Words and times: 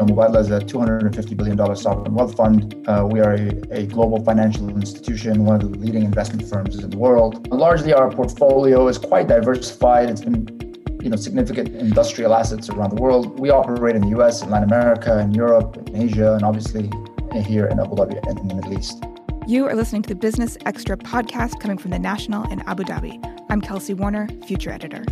know, 0.00 0.14
Mubadala 0.14 0.40
is 0.40 0.50
a 0.50 0.60
$250 0.60 1.36
billion 1.36 1.76
sovereign 1.76 2.14
wealth 2.14 2.36
fund. 2.36 2.74
Uh, 2.88 3.06
we 3.10 3.20
are 3.20 3.34
a, 3.34 3.48
a, 3.70 3.86
global 3.86 4.22
financial 4.24 4.68
institution, 4.70 5.44
one 5.44 5.60
of 5.60 5.72
the 5.72 5.78
leading 5.78 6.04
investment 6.04 6.48
firms 6.48 6.78
in 6.78 6.90
the 6.90 6.96
world. 6.96 7.46
Largely, 7.50 7.92
our 7.92 8.10
portfolio 8.10 8.88
is 8.88 8.98
quite 8.98 9.28
diversified. 9.28 10.10
It's 10.10 10.22
been 10.22 10.46
you 11.02 11.08
know, 11.08 11.16
significant 11.16 11.68
industrial 11.76 12.34
assets 12.34 12.68
around 12.68 12.90
the 12.90 13.00
world. 13.00 13.38
We 13.38 13.50
operate 13.50 13.96
in 13.96 14.02
the 14.02 14.20
US, 14.20 14.42
in 14.42 14.50
Latin 14.50 14.68
America, 14.68 15.18
in 15.18 15.32
Europe, 15.32 15.76
in 15.88 15.96
Asia, 15.96 16.34
and 16.34 16.42
obviously 16.42 16.90
here 17.42 17.66
in 17.66 17.78
Abu 17.78 17.96
Dhabi 17.96 18.18
and 18.28 18.38
in 18.38 18.48
the 18.48 18.54
Middle 18.54 18.78
East. 18.78 19.02
You 19.46 19.66
are 19.66 19.74
listening 19.74 20.02
to 20.02 20.08
the 20.08 20.14
Business 20.14 20.58
Extra 20.66 20.96
podcast 20.96 21.60
coming 21.60 21.78
from 21.78 21.90
the 21.90 21.98
National 21.98 22.46
in 22.50 22.60
Abu 22.62 22.84
Dhabi. 22.84 23.18
I'm 23.48 23.60
Kelsey 23.60 23.94
Warner, 23.94 24.28
future 24.46 24.70
editor. 24.70 25.04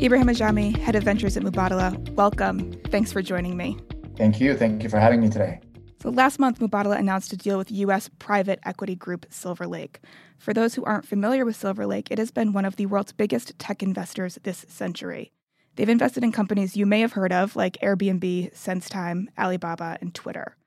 Ibrahim 0.00 0.28
Ajami, 0.28 0.76
head 0.76 0.94
of 0.94 1.02
ventures 1.02 1.36
at 1.36 1.42
Mubadala, 1.42 2.08
welcome. 2.10 2.72
Thanks 2.88 3.10
for 3.10 3.20
joining 3.20 3.56
me. 3.56 3.76
Thank 4.16 4.40
you. 4.40 4.56
Thank 4.56 4.84
you 4.84 4.88
for 4.88 5.00
having 5.00 5.20
me 5.20 5.28
today. 5.28 5.60
So 6.00 6.10
last 6.10 6.38
month, 6.38 6.60
Mubadala 6.60 6.96
announced 6.96 7.32
a 7.32 7.36
deal 7.36 7.58
with 7.58 7.72
U.S. 7.72 8.08
private 8.20 8.60
equity 8.64 8.94
group 8.94 9.26
Silver 9.28 9.66
Lake. 9.66 9.98
For 10.38 10.54
those 10.54 10.74
who 10.74 10.84
aren't 10.84 11.04
familiar 11.04 11.44
with 11.44 11.56
Silver 11.56 11.84
Lake, 11.84 12.12
it 12.12 12.18
has 12.18 12.30
been 12.30 12.52
one 12.52 12.64
of 12.64 12.76
the 12.76 12.86
world's 12.86 13.10
biggest 13.10 13.58
tech 13.58 13.82
investors 13.82 14.38
this 14.44 14.64
century. 14.68 15.32
They've 15.74 15.88
invested 15.88 16.22
in 16.22 16.30
companies 16.30 16.76
you 16.76 16.86
may 16.86 17.00
have 17.00 17.14
heard 17.14 17.32
of, 17.32 17.56
like 17.56 17.76
Airbnb, 17.82 18.54
SenseTime, 18.54 19.26
Alibaba, 19.36 19.98
and 20.00 20.14
Twitter. 20.14 20.57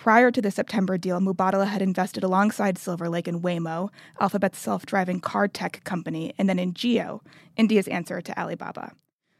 Prior 0.00 0.30
to 0.30 0.40
the 0.40 0.50
September 0.50 0.98
deal, 0.98 1.18
Mubadala 1.20 1.66
had 1.66 1.82
invested 1.82 2.22
alongside 2.22 2.78
Silver 2.78 3.08
Lake 3.08 3.26
in 3.26 3.40
Waymo, 3.40 3.88
Alphabet's 4.20 4.58
self 4.58 4.86
driving 4.86 5.20
car 5.20 5.48
tech 5.48 5.82
company, 5.84 6.32
and 6.38 6.48
then 6.48 6.58
in 6.58 6.72
Jio, 6.72 7.20
India's 7.56 7.88
answer 7.88 8.20
to 8.20 8.38
Alibaba. 8.38 8.92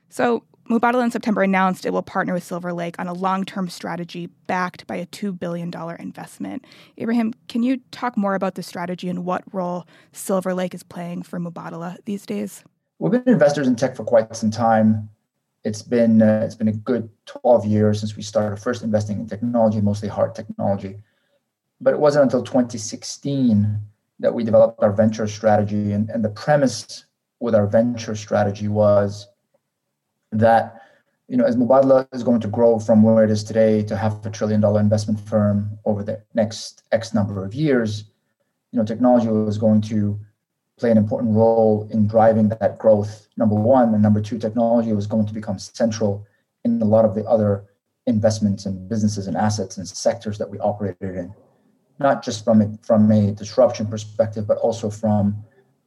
So, 0.08 0.44
Mubadala 0.68 1.04
in 1.04 1.10
September 1.12 1.42
announced 1.42 1.86
it 1.86 1.92
will 1.92 2.02
partner 2.02 2.34
with 2.34 2.42
Silver 2.42 2.72
Lake 2.72 2.96
on 2.98 3.06
a 3.06 3.12
long 3.12 3.44
term 3.44 3.68
strategy 3.68 4.26
backed 4.48 4.86
by 4.86 4.96
a 4.96 5.06
$2 5.06 5.38
billion 5.38 5.72
investment. 6.00 6.64
Ibrahim, 6.98 7.32
can 7.48 7.62
you 7.62 7.80
talk 7.92 8.16
more 8.16 8.34
about 8.34 8.56
the 8.56 8.62
strategy 8.62 9.08
and 9.08 9.24
what 9.24 9.44
role 9.52 9.86
Silver 10.12 10.52
Lake 10.52 10.74
is 10.74 10.82
playing 10.82 11.22
for 11.22 11.38
Mubadala 11.38 11.98
these 12.06 12.26
days? 12.26 12.64
We've 12.98 13.12
been 13.12 13.22
investors 13.26 13.68
in 13.68 13.76
tech 13.76 13.94
for 13.94 14.04
quite 14.04 14.34
some 14.34 14.50
time 14.50 15.10
it's 15.66 15.82
been 15.82 16.22
uh, 16.22 16.42
it's 16.44 16.54
been 16.54 16.68
a 16.68 16.72
good 16.90 17.10
12 17.26 17.66
years 17.66 17.98
since 17.98 18.14
we 18.14 18.22
started 18.22 18.56
first 18.56 18.84
investing 18.84 19.18
in 19.18 19.26
technology, 19.26 19.80
mostly 19.80 20.08
hard 20.08 20.32
technology. 20.32 20.94
But 21.80 21.92
it 21.92 21.98
wasn't 21.98 22.22
until 22.22 22.44
2016 22.44 23.80
that 24.20 24.32
we 24.32 24.44
developed 24.44 24.80
our 24.80 24.92
venture 24.92 25.26
strategy. 25.26 25.90
And, 25.92 26.08
and 26.08 26.24
the 26.24 26.30
premise 26.30 27.06
with 27.40 27.54
our 27.56 27.66
venture 27.66 28.14
strategy 28.14 28.68
was 28.68 29.26
that 30.30 30.82
you 31.26 31.36
know, 31.36 31.44
as 31.44 31.56
Mubadala 31.56 32.06
is 32.12 32.22
going 32.22 32.40
to 32.40 32.48
grow 32.48 32.78
from 32.78 33.02
where 33.02 33.24
it 33.24 33.30
is 33.32 33.42
today 33.42 33.82
to 33.82 33.96
half 33.96 34.24
a 34.24 34.30
trillion 34.30 34.60
dollar 34.60 34.80
investment 34.80 35.18
firm 35.18 35.76
over 35.84 36.04
the 36.04 36.22
next 36.34 36.84
X 36.92 37.12
number 37.12 37.44
of 37.44 37.52
years, 37.52 38.04
you 38.70 38.78
know, 38.78 38.84
technology 38.84 39.26
was 39.26 39.58
going 39.58 39.80
to 39.80 40.20
play 40.78 40.90
an 40.90 40.98
important 40.98 41.34
role 41.34 41.88
in 41.90 42.06
driving 42.06 42.48
that 42.48 42.78
growth, 42.78 43.28
number 43.36 43.54
one. 43.54 43.94
And 43.94 44.02
number 44.02 44.20
two, 44.20 44.38
technology 44.38 44.92
was 44.92 45.06
going 45.06 45.26
to 45.26 45.34
become 45.34 45.58
central 45.58 46.26
in 46.64 46.80
a 46.82 46.84
lot 46.84 47.04
of 47.04 47.14
the 47.14 47.24
other 47.24 47.64
investments 48.06 48.66
and 48.66 48.88
businesses 48.88 49.26
and 49.26 49.36
assets 49.36 49.78
and 49.78 49.88
sectors 49.88 50.38
that 50.38 50.48
we 50.48 50.58
operated 50.58 51.16
in, 51.16 51.34
not 51.98 52.22
just 52.22 52.44
from 52.44 52.60
a, 52.60 52.78
from 52.82 53.10
a 53.10 53.32
disruption 53.32 53.86
perspective, 53.86 54.46
but 54.46 54.58
also 54.58 54.90
from 54.90 55.36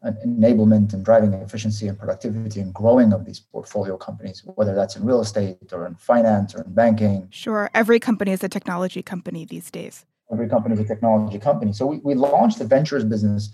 an 0.01 0.17
enablement 0.25 0.93
and 0.93 1.03
driving 1.03 1.33
efficiency 1.33 1.87
and 1.87 1.99
productivity 1.99 2.61
and 2.61 2.73
growing 2.73 3.13
of 3.13 3.25
these 3.25 3.39
portfolio 3.39 3.97
companies, 3.97 4.41
whether 4.55 4.73
that's 4.73 4.95
in 4.95 5.05
real 5.05 5.19
estate 5.19 5.71
or 5.71 5.85
in 5.85 5.93
finance 5.95 6.55
or 6.55 6.63
in 6.63 6.73
banking. 6.73 7.27
Sure. 7.31 7.69
Every 7.73 7.99
company 7.99 8.31
is 8.31 8.43
a 8.43 8.49
technology 8.49 9.03
company 9.03 9.45
these 9.45 9.69
days. 9.69 10.05
Every 10.31 10.47
company 10.47 10.75
is 10.75 10.79
a 10.79 10.85
technology 10.85 11.37
company. 11.37 11.73
So 11.73 11.85
we, 11.85 11.97
we 11.99 12.15
launched 12.15 12.59
the 12.59 12.65
ventures 12.65 13.03
business 13.03 13.49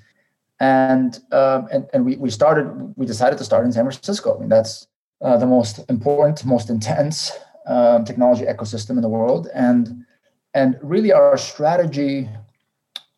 and 0.59 1.19
um, 1.31 1.67
and 1.71 1.87
and 1.93 2.05
we 2.05 2.15
we 2.17 2.29
started 2.29 2.93
we 2.95 3.05
decided 3.05 3.37
to 3.37 3.43
start 3.43 3.65
in 3.65 3.71
San 3.71 3.83
Francisco. 3.83 4.35
I 4.35 4.39
mean 4.39 4.49
that's 4.49 4.87
uh, 5.21 5.37
the 5.37 5.47
most 5.47 5.79
important, 5.89 6.45
most 6.45 6.69
intense 6.69 7.31
um, 7.65 8.05
technology 8.05 8.45
ecosystem 8.45 8.91
in 8.91 9.01
the 9.01 9.09
world, 9.09 9.49
and 9.53 10.05
and 10.53 10.77
really 10.81 11.11
our 11.11 11.37
strategy, 11.37 12.29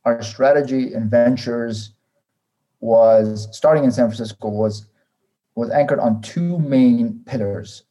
our 0.06 0.22
strategy 0.24 0.94
in 0.94 1.10
ventures 1.10 1.94
was 2.80 3.48
starting 3.52 3.84
in 3.84 3.92
San 3.92 4.06
Francisco 4.06 4.50
was 4.50 4.88
was 5.56 5.70
anchored 5.72 6.00
on 6.00 6.22
two 6.22 6.60
main 6.60 7.22
pillars. 7.26 7.84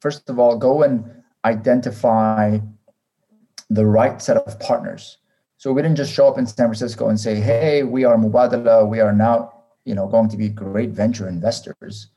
First 0.00 0.28
of 0.28 0.38
all, 0.38 0.56
go 0.56 0.82
and 0.82 1.04
identify 1.44 2.58
the 3.70 3.86
right 3.86 4.20
set 4.20 4.36
of 4.36 4.60
partners 4.60 5.18
so 5.64 5.72
we 5.72 5.80
didn't 5.80 5.96
just 5.96 6.12
show 6.12 6.28
up 6.28 6.36
in 6.36 6.46
San 6.46 6.66
Francisco 6.66 7.08
and 7.08 7.18
say, 7.18 7.36
"Hey, 7.36 7.84
we 7.84 8.04
are 8.04 8.18
Mubadala. 8.18 8.86
We 8.86 9.00
are 9.00 9.14
now, 9.14 9.64
you 9.86 9.94
know, 9.94 10.06
going 10.06 10.28
to 10.28 10.36
be 10.36 10.50
great 10.50 10.90
venture 10.90 11.26
investors." 11.26 12.08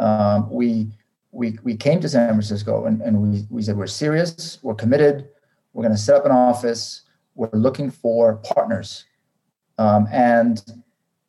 Um, 0.00 0.50
we 0.50 0.88
we 1.30 1.60
we 1.62 1.76
came 1.76 2.00
to 2.00 2.08
San 2.08 2.26
Francisco 2.30 2.86
and, 2.86 3.00
and 3.00 3.22
we 3.22 3.46
we 3.50 3.62
said 3.62 3.76
we're 3.76 3.86
serious, 3.86 4.58
we're 4.64 4.74
committed, 4.74 5.28
we're 5.72 5.84
going 5.84 5.94
to 5.94 6.02
set 6.08 6.16
up 6.16 6.26
an 6.26 6.32
office, 6.32 7.02
we're 7.36 7.48
looking 7.52 7.88
for 7.88 8.38
partners, 8.38 9.04
um, 9.78 10.08
and 10.10 10.60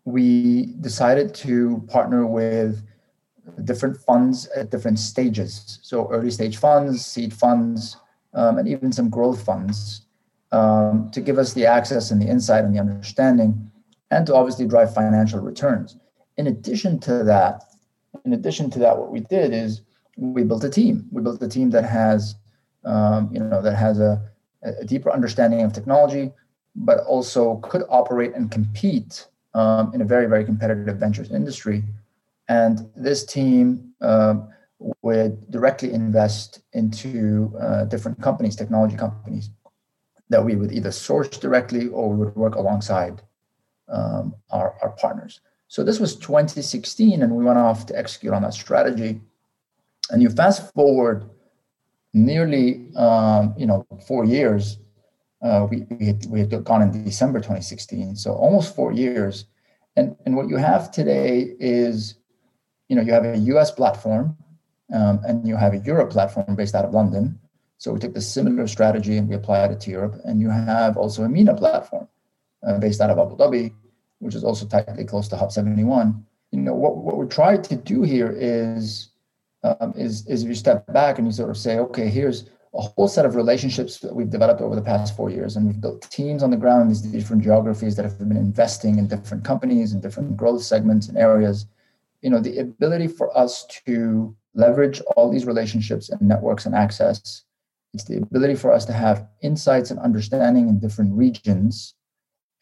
we 0.06 0.74
decided 0.82 1.36
to 1.46 1.86
partner 1.88 2.26
with 2.26 2.82
different 3.64 3.96
funds 3.96 4.48
at 4.56 4.72
different 4.72 4.98
stages. 4.98 5.78
So 5.84 6.10
early 6.10 6.32
stage 6.32 6.58
funds, 6.58 7.06
seed 7.06 7.32
funds, 7.32 7.98
um, 8.34 8.58
and 8.58 8.68
even 8.68 8.92
some 8.92 9.12
growth 9.12 9.46
funds 9.46 10.08
um, 10.52 11.10
to 11.12 11.22
give 11.22 11.38
us 11.38 11.54
the 11.54 11.66
access 11.66 12.12
and 12.12 12.22
the 12.22 12.28
insight 12.28 12.64
and 12.64 12.74
the 12.74 12.80
understanding, 12.80 13.72
and 14.12 14.26
to 14.28 14.36
obviously 14.36 14.68
drive 14.68 14.94
financial 14.94 15.40
returns. 15.40 15.98
In 16.38 16.48
addition 16.48 17.00
to 17.02 17.24
that, 17.26 17.64
in 18.26 18.34
addition 18.34 18.70
to 18.72 18.80
that, 18.80 18.98
what 18.98 19.12
we 19.12 19.20
did 19.20 19.54
is 19.54 19.82
we 20.18 20.44
built 20.44 20.64
a 20.64 20.70
team. 20.70 21.08
We 21.12 21.22
built 21.22 21.42
a 21.42 21.48
team 21.48 21.70
that 21.72 21.86
has, 21.86 22.36
um, 22.86 23.30
you 23.32 23.40
know, 23.40 23.62
that 23.62 23.76
has 23.76 24.00
a, 24.00 24.22
a, 24.64 24.84
deeper 24.86 25.12
understanding 25.12 25.62
of 25.62 25.74
technology, 25.74 26.32
but 26.76 27.00
also 27.00 27.58
could 27.58 27.84
operate 27.90 28.34
and 28.34 28.50
compete 28.52 29.28
um, 29.54 29.94
in 29.94 30.02
a 30.02 30.06
very, 30.06 30.26
very 30.26 30.44
competitive 30.44 30.98
ventures 30.98 31.32
industry. 31.32 31.84
And 32.48 32.90
this 32.96 33.26
team 33.26 33.94
uh, 34.02 34.36
would 35.02 35.52
directly 35.52 35.94
invest 35.94 36.62
into 36.74 37.54
uh, 37.62 37.86
different 37.86 38.22
companies, 38.22 38.56
technology 38.56 38.96
companies 38.98 39.52
that 40.30 40.44
we 40.44 40.56
would 40.56 40.72
either 40.72 40.92
source 40.92 41.30
directly 41.30 41.88
or 41.88 42.14
would 42.14 42.36
work 42.36 42.56
alongside 42.56 43.22
um, 43.88 44.36
our, 44.52 44.76
our 44.82 44.92
partners. 44.92 45.42
So 45.68 45.84
this 45.84 46.00
was 46.00 46.16
2016, 46.16 47.22
and 47.22 47.36
we 47.36 47.46
went 47.46 47.60
off 47.60 47.86
to 47.88 47.98
execute 47.98 48.34
on 48.34 48.42
that 48.44 48.54
strategy. 48.54 49.22
And 50.10 50.22
you 50.22 50.30
fast 50.30 50.74
forward 50.74 51.30
nearly, 52.14 52.90
um, 52.96 53.54
you 53.58 53.66
know, 53.66 53.86
four 54.08 54.26
years. 54.26 54.78
Uh, 55.42 55.68
we 55.70 55.86
we 55.90 56.08
had, 56.08 56.26
we 56.26 56.40
had 56.40 56.64
gone 56.64 56.82
in 56.82 57.04
December 57.04 57.40
2016, 57.40 58.16
so 58.16 58.34
almost 58.34 58.76
four 58.76 58.92
years. 58.92 59.46
And 59.96 60.16
and 60.26 60.36
what 60.36 60.50
you 60.50 60.58
have 60.58 60.92
today 60.92 61.56
is, 61.60 62.16
you 62.88 62.96
know, 62.96 63.02
you 63.02 63.14
have 63.14 63.26
a 63.26 63.38
U.S. 63.38 63.72
platform, 63.72 64.36
um, 64.94 65.22
and 65.26 65.48
you 65.48 65.56
have 65.56 65.74
a 65.74 65.78
Europe 65.78 66.10
platform 66.10 66.56
based 66.56 66.76
out 66.76 66.86
of 66.86 66.94
London, 66.94 67.40
so 67.80 67.94
we 67.94 68.00
took 68.00 68.14
the 68.14 68.22
similar 68.22 68.68
strategy 68.68 69.16
and 69.16 69.28
we 69.30 69.36
applied 69.36 69.72
it 69.72 69.80
to 69.82 69.90
Europe. 69.90 70.20
And 70.26 70.42
you 70.42 70.50
have 70.50 70.98
also 70.98 71.24
a 71.24 71.30
MENA 71.30 71.56
platform 71.56 72.10
uh, 72.62 72.78
based 72.78 73.00
out 73.00 73.10
of 73.10 73.18
Abu 73.18 73.38
Dhabi, 73.38 73.74
which 74.20 74.36
is 74.36 74.44
also 74.44 74.66
tightly 74.68 75.06
close 75.06 75.30
to 75.30 75.38
Hub 75.38 75.50
71. 75.50 76.26
You 76.52 76.60
know, 76.60 76.74
what, 76.74 76.98
what 76.98 77.16
we're 77.16 77.26
trying 77.26 77.62
to 77.62 77.78
do 77.78 78.02
here 78.02 78.36
is, 78.38 79.12
um, 79.64 79.94
is, 79.96 80.28
is 80.28 80.44
you 80.44 80.56
step 80.56 80.92
back 80.92 81.20
and 81.20 81.28
you 81.28 81.32
sort 81.32 81.50
of 81.50 81.56
say, 81.56 81.80
okay, 81.80 82.10
here's 82.10 82.50
a 82.74 82.82
whole 82.82 83.08
set 83.08 83.26
of 83.26 83.36
relationships 83.36 84.00
that 84.00 84.14
we've 84.14 84.30
developed 84.30 84.60
over 84.60 84.76
the 84.76 84.82
past 84.82 85.16
four 85.16 85.30
years. 85.30 85.56
And 85.56 85.66
we've 85.66 85.80
built 85.80 86.02
teams 86.12 86.44
on 86.44 86.52
the 86.52 86.58
ground 86.58 86.82
in 86.82 86.88
these 86.90 87.02
different 87.02 87.44
geographies 87.44 87.96
that 87.96 88.04
have 88.04 88.20
been 88.20 88.36
investing 88.36 89.00
in 89.00 89.08
different 89.08 89.46
companies 89.46 89.94
and 89.94 90.02
different 90.02 90.36
growth 90.36 90.64
segments 90.64 91.08
and 91.08 91.18
areas. 91.18 91.66
You 92.22 92.30
know, 92.30 92.42
the 92.42 92.58
ability 92.58 93.08
for 93.08 93.36
us 93.38 93.66
to 93.86 94.36
leverage 94.54 95.00
all 95.16 95.32
these 95.32 95.46
relationships 95.46 96.10
and 96.10 96.22
networks 96.22 96.66
and 96.66 96.76
access 96.76 97.46
it's 97.94 98.04
the 98.06 98.18
ability 98.18 98.56
for 98.56 98.72
us 98.72 98.86
to 98.86 98.94
have 98.94 99.28
insights 99.42 99.92
and 99.92 100.00
understanding 100.00 100.70
in 100.70 100.80
different 100.80 101.14
regions. 101.14 101.96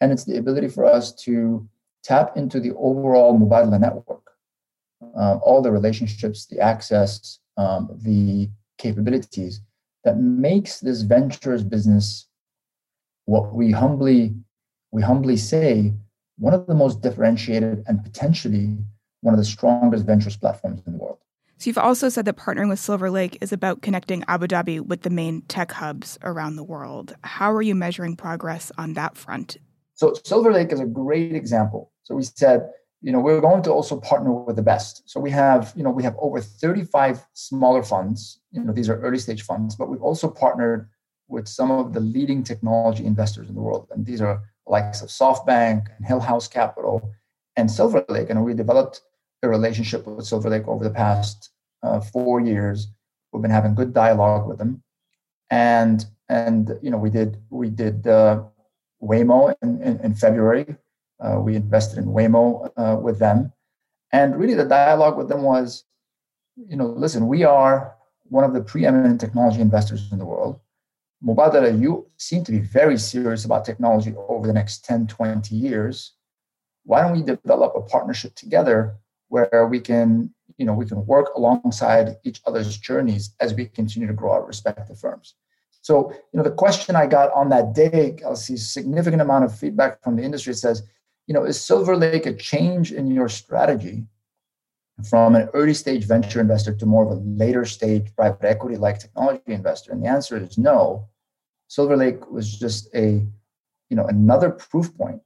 And 0.00 0.12
it's 0.12 0.24
the 0.24 0.38
ability 0.38 0.68
for 0.68 0.84
us 0.84 1.12
to 1.24 1.68
tap 2.02 2.36
into 2.36 2.60
the 2.60 2.74
overall 2.76 3.38
Mubadala 3.38 3.80
network, 3.80 4.30
uh, 5.16 5.36
all 5.36 5.60
the 5.60 5.72
relationships, 5.72 6.46
the 6.46 6.60
access, 6.60 7.40
um, 7.56 7.98
the 8.02 8.48
capabilities 8.78 9.60
that 10.04 10.18
makes 10.18 10.80
this 10.80 11.02
ventures 11.02 11.62
business 11.62 12.28
what 13.24 13.52
we 13.52 13.70
humbly 13.70 14.34
we 14.90 15.02
humbly 15.02 15.36
say 15.36 15.92
one 16.38 16.54
of 16.54 16.66
the 16.66 16.74
most 16.74 17.02
differentiated 17.02 17.84
and 17.86 18.02
potentially 18.02 18.78
one 19.20 19.34
of 19.34 19.38
the 19.38 19.44
strongest 19.44 20.06
ventures 20.06 20.36
platforms 20.36 20.80
in 20.86 20.92
the 20.92 20.98
world. 20.98 21.18
So 21.58 21.68
you've 21.68 21.78
also 21.78 22.08
said 22.08 22.24
that 22.26 22.36
partnering 22.36 22.68
with 22.68 22.78
Silver 22.78 23.10
Lake 23.10 23.36
is 23.40 23.52
about 23.52 23.82
connecting 23.82 24.24
Abu 24.28 24.46
Dhabi 24.46 24.80
with 24.80 25.02
the 25.02 25.10
main 25.10 25.42
tech 25.42 25.72
hubs 25.72 26.16
around 26.22 26.54
the 26.54 26.62
world. 26.62 27.16
How 27.24 27.52
are 27.52 27.62
you 27.62 27.74
measuring 27.74 28.14
progress 28.14 28.70
on 28.78 28.94
that 28.94 29.16
front? 29.16 29.56
So 29.94 30.14
Silver 30.24 30.52
Lake 30.52 30.72
is 30.72 30.78
a 30.78 30.86
great 30.86 31.34
example. 31.34 31.90
So 32.04 32.14
we 32.14 32.22
said, 32.22 32.70
you 33.02 33.10
know, 33.10 33.18
we're 33.18 33.40
going 33.40 33.62
to 33.64 33.72
also 33.72 33.98
partner 33.98 34.32
with 34.32 34.54
the 34.54 34.62
best. 34.62 35.02
So 35.10 35.18
we 35.18 35.32
have, 35.32 35.72
you 35.74 35.82
know, 35.82 35.90
we 35.90 36.04
have 36.04 36.14
over 36.20 36.40
35 36.40 37.26
smaller 37.32 37.82
funds. 37.82 38.40
You 38.52 38.62
know, 38.62 38.72
these 38.72 38.88
are 38.88 39.00
early 39.00 39.18
stage 39.18 39.42
funds, 39.42 39.74
but 39.74 39.88
we've 39.88 40.02
also 40.02 40.28
partnered 40.28 40.88
with 41.26 41.48
some 41.48 41.72
of 41.72 41.92
the 41.92 42.00
leading 42.00 42.44
technology 42.44 43.04
investors 43.04 43.48
in 43.48 43.56
the 43.56 43.60
world. 43.60 43.88
And 43.90 44.06
these 44.06 44.20
are 44.20 44.40
likes 44.64 45.02
of 45.02 45.08
SoftBank 45.08 45.86
and 45.96 46.06
Hillhouse 46.06 46.48
Capital 46.48 47.12
and 47.56 47.68
Silver 47.68 48.04
Lake. 48.08 48.30
And 48.30 48.44
we 48.44 48.54
developed 48.54 49.02
a 49.42 49.48
relationship 49.48 50.06
with 50.06 50.26
Silver 50.26 50.50
Lake 50.50 50.66
over 50.66 50.84
the 50.84 50.90
past 50.90 51.50
uh, 51.82 52.00
four 52.00 52.40
years. 52.40 52.88
We've 53.32 53.42
been 53.42 53.50
having 53.50 53.74
good 53.74 53.92
dialogue 53.92 54.48
with 54.48 54.58
them, 54.58 54.82
and 55.50 56.04
and 56.28 56.78
you 56.82 56.90
know 56.90 56.98
we 56.98 57.10
did 57.10 57.38
we 57.50 57.70
did 57.70 58.06
uh, 58.06 58.42
Waymo 59.02 59.54
in, 59.62 59.82
in, 59.82 60.00
in 60.00 60.14
February. 60.14 60.76
Uh, 61.20 61.40
we 61.40 61.56
invested 61.56 61.98
in 61.98 62.06
Waymo 62.06 62.70
uh, 62.76 62.96
with 63.00 63.18
them, 63.18 63.52
and 64.12 64.38
really 64.38 64.54
the 64.54 64.64
dialogue 64.64 65.16
with 65.16 65.28
them 65.28 65.42
was, 65.42 65.84
you 66.56 66.76
know, 66.76 66.86
listen, 66.86 67.26
we 67.26 67.44
are 67.44 67.94
one 68.24 68.44
of 68.44 68.52
the 68.52 68.60
preeminent 68.60 69.20
technology 69.20 69.60
investors 69.60 70.10
in 70.12 70.18
the 70.18 70.24
world. 70.24 70.60
Mubadala, 71.24 71.80
you 71.80 72.06
seem 72.16 72.44
to 72.44 72.52
be 72.52 72.60
very 72.60 72.96
serious 72.96 73.44
about 73.44 73.64
technology 73.64 74.14
over 74.28 74.46
the 74.46 74.52
next 74.52 74.84
10, 74.84 75.08
20 75.08 75.54
years. 75.54 76.12
Why 76.84 77.02
don't 77.02 77.12
we 77.12 77.22
develop 77.22 77.74
a 77.74 77.82
partnership 77.82 78.36
together 78.36 78.94
where 79.28 79.66
we 79.70 79.80
can, 79.80 80.32
you 80.56 80.64
know, 80.64 80.72
we 80.72 80.86
can 80.86 81.04
work 81.06 81.34
alongside 81.36 82.16
each 82.24 82.40
other's 82.46 82.76
journeys 82.78 83.34
as 83.40 83.54
we 83.54 83.66
continue 83.66 84.08
to 84.08 84.14
grow 84.14 84.32
our 84.32 84.44
respective 84.44 84.98
firms. 84.98 85.34
So, 85.82 86.10
you 86.32 86.36
know, 86.38 86.42
the 86.42 86.50
question 86.50 86.96
I 86.96 87.06
got 87.06 87.32
on 87.32 87.48
that 87.50 87.74
day, 87.74 88.16
I'll 88.24 88.36
see 88.36 88.56
significant 88.56 89.22
amount 89.22 89.44
of 89.44 89.56
feedback 89.56 90.02
from 90.02 90.16
the 90.16 90.22
industry. 90.22 90.54
Says, 90.54 90.82
you 91.26 91.34
know, 91.34 91.44
is 91.44 91.60
Silver 91.60 91.96
Lake 91.96 92.26
a 92.26 92.34
change 92.34 92.92
in 92.92 93.10
your 93.10 93.28
strategy 93.28 94.06
from 95.08 95.36
an 95.36 95.48
early 95.54 95.74
stage 95.74 96.04
venture 96.04 96.40
investor 96.40 96.74
to 96.74 96.86
more 96.86 97.04
of 97.04 97.12
a 97.12 97.20
later 97.22 97.64
stage 97.64 98.14
private 98.16 98.44
equity 98.44 98.76
like 98.76 98.98
technology 98.98 99.42
investor? 99.46 99.92
And 99.92 100.02
the 100.02 100.08
answer 100.08 100.36
is 100.36 100.58
no. 100.58 101.06
Silver 101.68 101.96
Lake 101.96 102.30
was 102.30 102.58
just 102.58 102.92
a, 102.94 103.22
you 103.90 103.96
know, 103.96 104.06
another 104.06 104.50
proof 104.50 104.94
point 104.96 105.22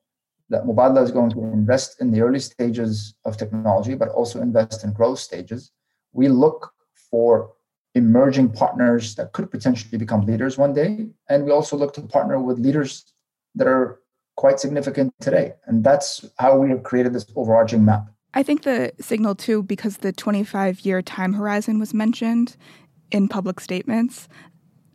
that 0.52 0.64
Mubadala 0.64 1.02
is 1.02 1.10
going 1.10 1.30
to 1.30 1.40
invest 1.44 2.00
in 2.00 2.10
the 2.10 2.20
early 2.20 2.38
stages 2.38 3.14
of 3.24 3.36
technology, 3.36 3.94
but 3.94 4.08
also 4.10 4.40
invest 4.40 4.84
in 4.84 4.92
growth 4.92 5.18
stages. 5.18 5.72
We 6.12 6.28
look 6.28 6.72
for 7.10 7.52
emerging 7.94 8.50
partners 8.50 9.14
that 9.16 9.32
could 9.32 9.50
potentially 9.50 9.98
become 9.98 10.26
leaders 10.26 10.56
one 10.56 10.72
day. 10.74 11.08
And 11.28 11.44
we 11.44 11.50
also 11.50 11.76
look 11.76 11.92
to 11.94 12.02
partner 12.02 12.38
with 12.38 12.58
leaders 12.58 13.04
that 13.54 13.66
are 13.66 14.00
quite 14.36 14.60
significant 14.60 15.12
today. 15.20 15.54
And 15.66 15.82
that's 15.84 16.24
how 16.38 16.58
we 16.58 16.70
have 16.70 16.82
created 16.82 17.12
this 17.12 17.26
overarching 17.34 17.84
map. 17.84 18.06
I 18.34 18.42
think 18.42 18.62
the 18.62 18.92
signal, 19.00 19.34
too, 19.34 19.62
because 19.62 19.98
the 19.98 20.12
25 20.12 20.80
year 20.80 21.02
time 21.02 21.34
horizon 21.34 21.78
was 21.78 21.92
mentioned 21.92 22.56
in 23.10 23.28
public 23.28 23.60
statements, 23.60 24.28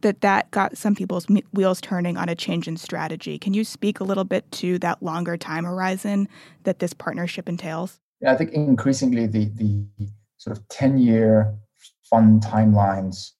that 0.01 0.21
that 0.21 0.49
got 0.51 0.77
some 0.77 0.95
people's 0.95 1.25
wheels 1.53 1.81
turning 1.81 2.17
on 2.17 2.29
a 2.29 2.35
change 2.35 2.67
in 2.67 2.77
strategy. 2.77 3.37
Can 3.37 3.53
you 3.53 3.63
speak 3.63 3.99
a 3.99 4.03
little 4.03 4.23
bit 4.23 4.49
to 4.53 4.79
that 4.79 5.01
longer 5.01 5.37
time 5.37 5.63
horizon 5.63 6.27
that 6.63 6.79
this 6.79 6.93
partnership 6.93 7.49
entails? 7.49 7.99
Yeah, 8.21 8.31
I 8.33 8.35
think 8.35 8.51
increasingly 8.51 9.27
the 9.27 9.45
the 9.45 9.85
sort 10.37 10.57
of 10.57 10.67
10 10.69 10.97
year 10.97 11.55
fund 12.09 12.41
timelines, 12.41 13.31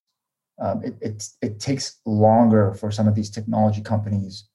um, 0.60 0.84
it, 0.84 0.96
it, 1.02 1.28
it 1.42 1.60
takes 1.60 2.00
longer 2.06 2.74
for 2.74 2.92
some 2.92 3.08
of 3.08 3.16
these 3.16 3.30
technology 3.30 3.82
companies 3.82 4.46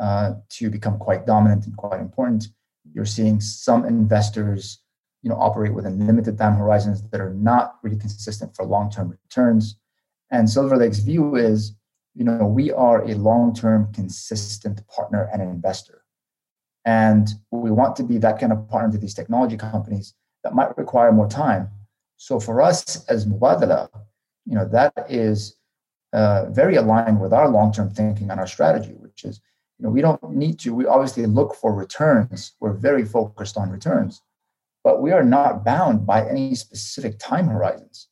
uh, 0.00 0.34
to 0.50 0.70
become 0.70 0.98
quite 0.98 1.26
dominant 1.26 1.66
and 1.66 1.76
quite 1.76 2.00
important. 2.00 2.48
You're 2.92 3.06
seeing 3.06 3.40
some 3.40 3.84
investors, 3.84 4.82
you 5.22 5.30
know, 5.30 5.36
operate 5.36 5.74
within 5.74 6.06
limited 6.06 6.38
time 6.38 6.54
horizons 6.54 7.02
that 7.10 7.20
are 7.20 7.32
not 7.34 7.76
really 7.82 7.96
consistent 7.96 8.54
for 8.54 8.64
long-term 8.64 9.10
returns. 9.10 9.76
And 10.30 10.48
Silver 10.48 10.76
Lake's 10.76 10.98
view 10.98 11.36
is, 11.36 11.74
you 12.14 12.24
know, 12.24 12.46
we 12.46 12.72
are 12.72 13.02
a 13.04 13.14
long-term 13.14 13.92
consistent 13.92 14.86
partner 14.88 15.28
and 15.32 15.42
investor. 15.42 16.02
And 16.84 17.28
we 17.50 17.70
want 17.70 17.96
to 17.96 18.02
be 18.02 18.18
that 18.18 18.38
kind 18.38 18.52
of 18.52 18.68
partner 18.68 18.92
to 18.92 18.98
these 18.98 19.14
technology 19.14 19.56
companies 19.56 20.14
that 20.44 20.54
might 20.54 20.76
require 20.78 21.12
more 21.12 21.28
time 21.28 21.70
so 22.16 22.40
for 22.40 22.62
us 22.62 23.04
as 23.06 23.26
Mubadala, 23.26 23.88
you 24.46 24.54
know, 24.54 24.66
that 24.68 24.92
is 25.08 25.56
uh, 26.12 26.46
very 26.50 26.76
aligned 26.76 27.20
with 27.20 27.32
our 27.32 27.48
long-term 27.48 27.90
thinking 27.90 28.30
and 28.30 28.40
our 28.40 28.46
strategy, 28.46 28.94
which 28.98 29.24
is, 29.24 29.40
you 29.78 29.84
know, 29.84 29.90
we 29.90 30.00
don't 30.00 30.22
need 30.30 30.58
to, 30.60 30.74
we 30.74 30.86
obviously 30.86 31.26
look 31.26 31.54
for 31.54 31.74
returns. 31.74 32.52
We're 32.60 32.72
very 32.72 33.04
focused 33.04 33.58
on 33.58 33.70
returns, 33.70 34.22
but 34.82 35.02
we 35.02 35.12
are 35.12 35.24
not 35.24 35.64
bound 35.64 36.06
by 36.06 36.26
any 36.26 36.54
specific 36.54 37.18
time 37.18 37.48
horizons. 37.48 38.08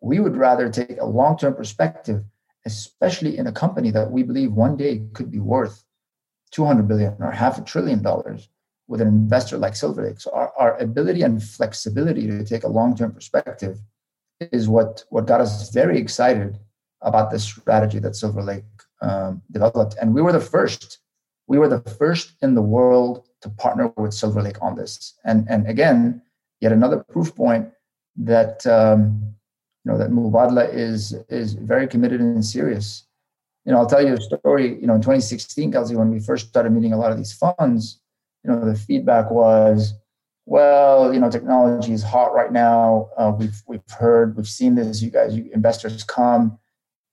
We 0.00 0.20
would 0.20 0.36
rather 0.36 0.68
take 0.68 1.00
a 1.00 1.04
long-term 1.04 1.54
perspective, 1.54 2.24
especially 2.66 3.38
in 3.38 3.46
a 3.46 3.52
company 3.52 3.90
that 3.90 4.10
we 4.10 4.22
believe 4.22 4.52
one 4.52 4.76
day 4.76 5.02
could 5.12 5.30
be 5.30 5.40
worth 5.40 5.84
200 6.52 6.88
billion 6.88 7.16
or 7.20 7.30
half 7.30 7.58
a 7.58 7.62
trillion 7.62 8.02
dollars 8.02 8.48
with 8.88 9.00
an 9.00 9.08
investor 9.08 9.56
like 9.56 9.76
Silver 9.76 10.04
Lake. 10.04 10.20
So 10.20 10.32
our, 10.32 10.52
our 10.58 10.76
ability 10.78 11.22
and 11.22 11.42
flexibility 11.42 12.26
to 12.26 12.44
take 12.44 12.64
a 12.64 12.68
long-term 12.68 13.12
perspective 13.12 13.78
is 14.40 14.68
what, 14.68 15.04
what 15.10 15.26
got 15.26 15.40
us 15.40 15.70
very 15.70 15.98
excited 15.98 16.58
about 17.02 17.30
this 17.30 17.44
strategy 17.44 17.98
that 18.00 18.16
Silver 18.16 18.42
Lake 18.42 18.64
um, 19.00 19.42
developed. 19.52 19.96
And 20.00 20.12
we 20.14 20.22
were 20.22 20.32
the 20.32 20.40
first. 20.40 20.98
We 21.46 21.58
were 21.58 21.68
the 21.68 21.88
first 21.90 22.34
in 22.42 22.54
the 22.54 22.62
world 22.62 23.26
to 23.42 23.50
partner 23.50 23.92
with 23.96 24.12
Silver 24.12 24.42
Lake 24.42 24.60
on 24.60 24.76
this. 24.76 25.18
And, 25.24 25.46
and 25.48 25.66
again, 25.68 26.22
yet 26.60 26.72
another 26.72 27.04
proof 27.08 27.34
point 27.34 27.70
that 28.16 28.66
um, 28.66 29.34
you 29.84 29.92
know 29.92 29.98
that 29.98 30.10
Mubadala 30.10 30.72
is 30.72 31.14
is 31.28 31.54
very 31.54 31.86
committed 31.86 32.20
and 32.20 32.44
serious. 32.44 33.06
You 33.64 33.72
know, 33.72 33.78
I'll 33.78 33.86
tell 33.86 34.04
you 34.04 34.14
a 34.14 34.20
story. 34.20 34.80
You 34.80 34.86
know, 34.86 34.94
in 34.94 35.00
2016, 35.00 35.72
Kelsey, 35.72 35.96
when 35.96 36.10
we 36.10 36.20
first 36.20 36.48
started 36.48 36.72
meeting 36.72 36.92
a 36.92 36.98
lot 36.98 37.12
of 37.12 37.18
these 37.18 37.32
funds, 37.32 38.00
you 38.42 38.50
know, 38.50 38.64
the 38.64 38.74
feedback 38.74 39.30
was, 39.30 39.94
well, 40.46 41.12
you 41.12 41.20
know, 41.20 41.30
technology 41.30 41.92
is 41.92 42.02
hot 42.02 42.34
right 42.34 42.52
now. 42.52 43.10
Uh, 43.16 43.32
we've 43.38 43.62
we've 43.66 43.90
heard, 43.90 44.36
we've 44.36 44.48
seen 44.48 44.74
this. 44.74 45.02
You 45.02 45.10
guys, 45.10 45.34
you 45.34 45.50
investors 45.54 46.02
come, 46.04 46.58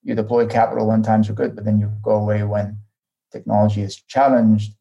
you 0.04 0.16
deploy 0.16 0.48
capital 0.48 0.88
when 0.88 1.04
times 1.04 1.30
are 1.30 1.34
good, 1.34 1.56
but 1.56 1.66
then 1.66 1.80
you 1.80 1.92
go 2.02 2.16
away 2.16 2.44
when 2.44 2.78
technology 3.32 3.82
is 3.82 3.96
challenged. 3.96 4.74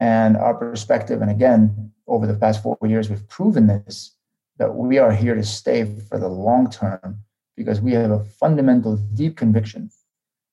And 0.00 0.36
our 0.36 0.54
perspective, 0.54 1.20
and 1.20 1.30
again, 1.30 1.92
over 2.06 2.26
the 2.26 2.34
past 2.34 2.62
four 2.62 2.78
years, 2.84 3.10
we've 3.10 3.28
proven 3.28 3.66
this 3.66 4.16
that 4.60 4.74
we 4.74 4.98
are 4.98 5.10
here 5.10 5.34
to 5.34 5.42
stay 5.42 5.84
for 6.08 6.18
the 6.18 6.28
long 6.28 6.70
term 6.70 7.18
because 7.56 7.80
we 7.80 7.92
have 7.92 8.10
a 8.10 8.22
fundamental, 8.22 8.96
deep 9.14 9.36
conviction 9.36 9.90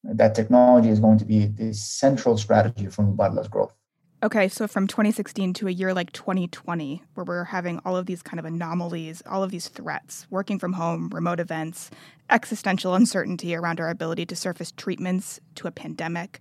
that 0.04 0.34
technology 0.34 0.88
is 0.88 1.02
going 1.02 1.18
to 1.18 1.26
be 1.26 1.46
the 1.46 1.74
central 1.74 2.38
strategy 2.38 2.88
for 2.88 3.04
Mubadala's 3.04 3.50
growth. 3.50 3.74
Okay, 4.24 4.48
so 4.48 4.66
from 4.66 4.88
2016 4.88 5.54
to 5.56 5.68
a 5.68 5.72
year 5.72 5.94
like 5.94 6.14
2020, 6.14 7.04
where 7.14 7.26
we're 7.26 7.44
having 7.44 7.80
all 7.84 7.98
of 7.98 8.06
these 8.06 8.22
kind 8.22 8.40
of 8.40 8.46
anomalies, 8.46 9.22
all 9.30 9.44
of 9.44 9.52
these 9.52 9.68
threats, 9.68 10.26
working 10.30 10.58
from 10.58 10.74
home, 10.74 11.10
remote 11.10 11.42
events, 11.42 11.92
existential 12.30 12.96
uncertainty 12.96 13.54
around 13.54 13.82
our 13.82 13.90
ability 13.90 14.26
to 14.28 14.36
surface 14.38 14.72
treatments 14.72 15.42
to 15.56 15.68
a 15.68 15.72
pandemic, 15.72 16.40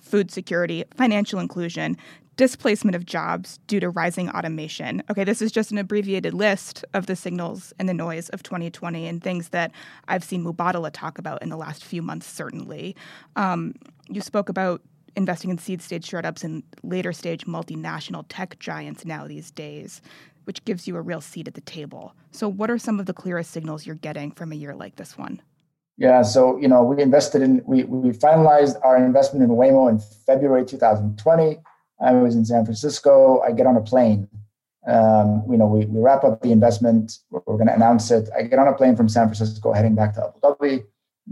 food 0.00 0.30
security, 0.30 0.84
financial 0.94 1.40
inclusion, 1.40 1.96
displacement 2.40 2.96
of 2.96 3.04
jobs 3.04 3.58
due 3.66 3.78
to 3.80 3.90
rising 3.90 4.30
automation. 4.30 5.02
Okay, 5.10 5.24
this 5.24 5.42
is 5.42 5.52
just 5.52 5.72
an 5.72 5.76
abbreviated 5.76 6.32
list 6.32 6.86
of 6.94 7.04
the 7.04 7.14
signals 7.14 7.74
and 7.78 7.86
the 7.86 7.92
noise 7.92 8.30
of 8.30 8.42
2020 8.42 9.06
and 9.06 9.22
things 9.22 9.50
that 9.50 9.72
I've 10.08 10.24
seen 10.24 10.42
Mubadala 10.42 10.90
talk 10.90 11.18
about 11.18 11.42
in 11.42 11.50
the 11.50 11.58
last 11.58 11.84
few 11.84 12.00
months, 12.00 12.26
certainly. 12.26 12.96
Um, 13.36 13.74
you 14.08 14.22
spoke 14.22 14.48
about 14.48 14.80
investing 15.16 15.50
in 15.50 15.58
seed 15.58 15.82
stage 15.82 16.06
startups 16.06 16.42
and 16.42 16.62
later 16.82 17.12
stage 17.12 17.44
multinational 17.44 18.24
tech 18.30 18.58
giants 18.58 19.04
now 19.04 19.26
these 19.26 19.50
days, 19.50 20.00
which 20.44 20.64
gives 20.64 20.88
you 20.88 20.96
a 20.96 21.02
real 21.02 21.20
seat 21.20 21.46
at 21.46 21.52
the 21.52 21.60
table. 21.60 22.14
So, 22.30 22.48
what 22.48 22.70
are 22.70 22.78
some 22.78 22.98
of 22.98 23.04
the 23.04 23.12
clearest 23.12 23.50
signals 23.50 23.84
you're 23.84 23.96
getting 23.96 24.30
from 24.30 24.50
a 24.50 24.56
year 24.56 24.74
like 24.74 24.96
this 24.96 25.18
one? 25.18 25.42
Yeah, 25.98 26.22
so 26.22 26.56
you 26.56 26.68
know, 26.68 26.82
we 26.82 27.02
invested 27.02 27.42
in 27.42 27.62
we 27.66 27.84
we 27.84 28.12
finalized 28.12 28.82
our 28.82 28.96
investment 28.96 29.42
in 29.44 29.50
Waymo 29.50 29.90
in 29.90 29.98
February 29.98 30.64
2020. 30.64 31.58
I 32.02 32.12
was 32.12 32.34
in 32.34 32.44
San 32.44 32.64
Francisco. 32.64 33.40
I 33.40 33.52
get 33.52 33.66
on 33.66 33.76
a 33.76 33.82
plane. 33.82 34.28
Um, 34.86 35.44
you 35.50 35.58
know, 35.58 35.66
we, 35.66 35.84
we 35.86 36.00
wrap 36.00 36.24
up 36.24 36.40
the 36.40 36.52
investment. 36.52 37.18
We're, 37.30 37.40
we're 37.46 37.56
going 37.56 37.68
to 37.68 37.74
announce 37.74 38.10
it. 38.10 38.28
I 38.36 38.42
get 38.42 38.58
on 38.58 38.68
a 38.68 38.74
plane 38.74 38.96
from 38.96 39.08
San 39.08 39.26
Francisco, 39.26 39.72
heading 39.72 39.94
back 39.94 40.14
to 40.14 40.24
Abu 40.24 40.40
Dhabi. 40.40 40.84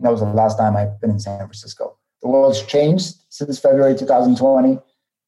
That 0.03 0.11
was 0.11 0.21
the 0.21 0.27
last 0.27 0.59
time 0.59 0.77
I've 0.77 1.01
been 1.01 1.11
in 1.11 1.19
San 1.19 1.39
Francisco 1.39 1.99
the 2.23 2.29
world's 2.29 2.63
changed 2.63 3.15
since 3.29 3.59
February 3.59 3.97
2020. 3.97 4.79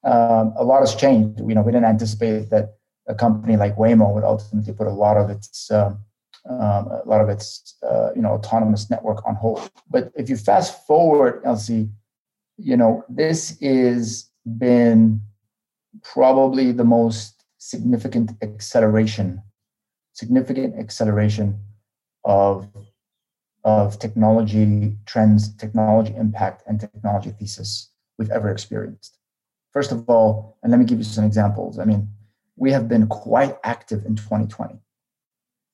Um, 0.02 0.54
a 0.56 0.64
lot 0.64 0.80
has 0.80 0.94
changed. 0.94 1.40
You 1.40 1.54
know, 1.54 1.62
we 1.62 1.72
didn't 1.72 1.86
anticipate 1.86 2.50
that 2.50 2.76
a 3.06 3.14
company 3.14 3.56
like 3.56 3.76
Waymo 3.76 4.14
would 4.14 4.24
ultimately 4.24 4.72
put 4.72 4.86
a 4.86 4.90
lot 4.90 5.16
of 5.16 5.30
its 5.30 5.70
uh, 5.70 5.94
Um, 6.48 6.88
a 6.88 7.04
lot 7.04 7.20
of 7.20 7.28
it's 7.28 7.76
uh, 7.82 8.10
you 8.16 8.22
know 8.22 8.32
autonomous 8.32 8.88
network 8.88 9.20
on 9.28 9.34
hold. 9.36 9.60
But 9.94 10.10
if 10.20 10.30
you 10.30 10.36
fast 10.38 10.86
forward, 10.86 11.42
Elsie, 11.44 11.90
you 12.56 12.76
know 12.80 13.04
this 13.08 13.60
is 13.60 14.30
been 14.44 15.20
probably 16.02 16.72
the 16.72 16.84
most 16.84 17.44
significant 17.58 18.32
acceleration, 18.42 19.42
significant 20.12 20.78
acceleration 20.78 21.60
of 22.24 22.68
of 23.62 23.98
technology 23.98 24.96
trends, 25.04 25.54
technology 25.56 26.14
impact, 26.16 26.62
and 26.66 26.80
technology 26.80 27.30
thesis 27.30 27.90
we've 28.18 28.30
ever 28.30 28.50
experienced. 28.50 29.18
First 29.72 29.92
of 29.92 30.08
all, 30.08 30.56
and 30.62 30.70
let 30.70 30.78
me 30.78 30.86
give 30.86 30.98
you 30.98 31.04
some 31.04 31.24
examples. 31.24 31.78
I 31.78 31.84
mean, 31.84 32.08
we 32.56 32.72
have 32.72 32.88
been 32.88 33.06
quite 33.06 33.56
active 33.62 34.04
in 34.06 34.16
2020. 34.16 34.78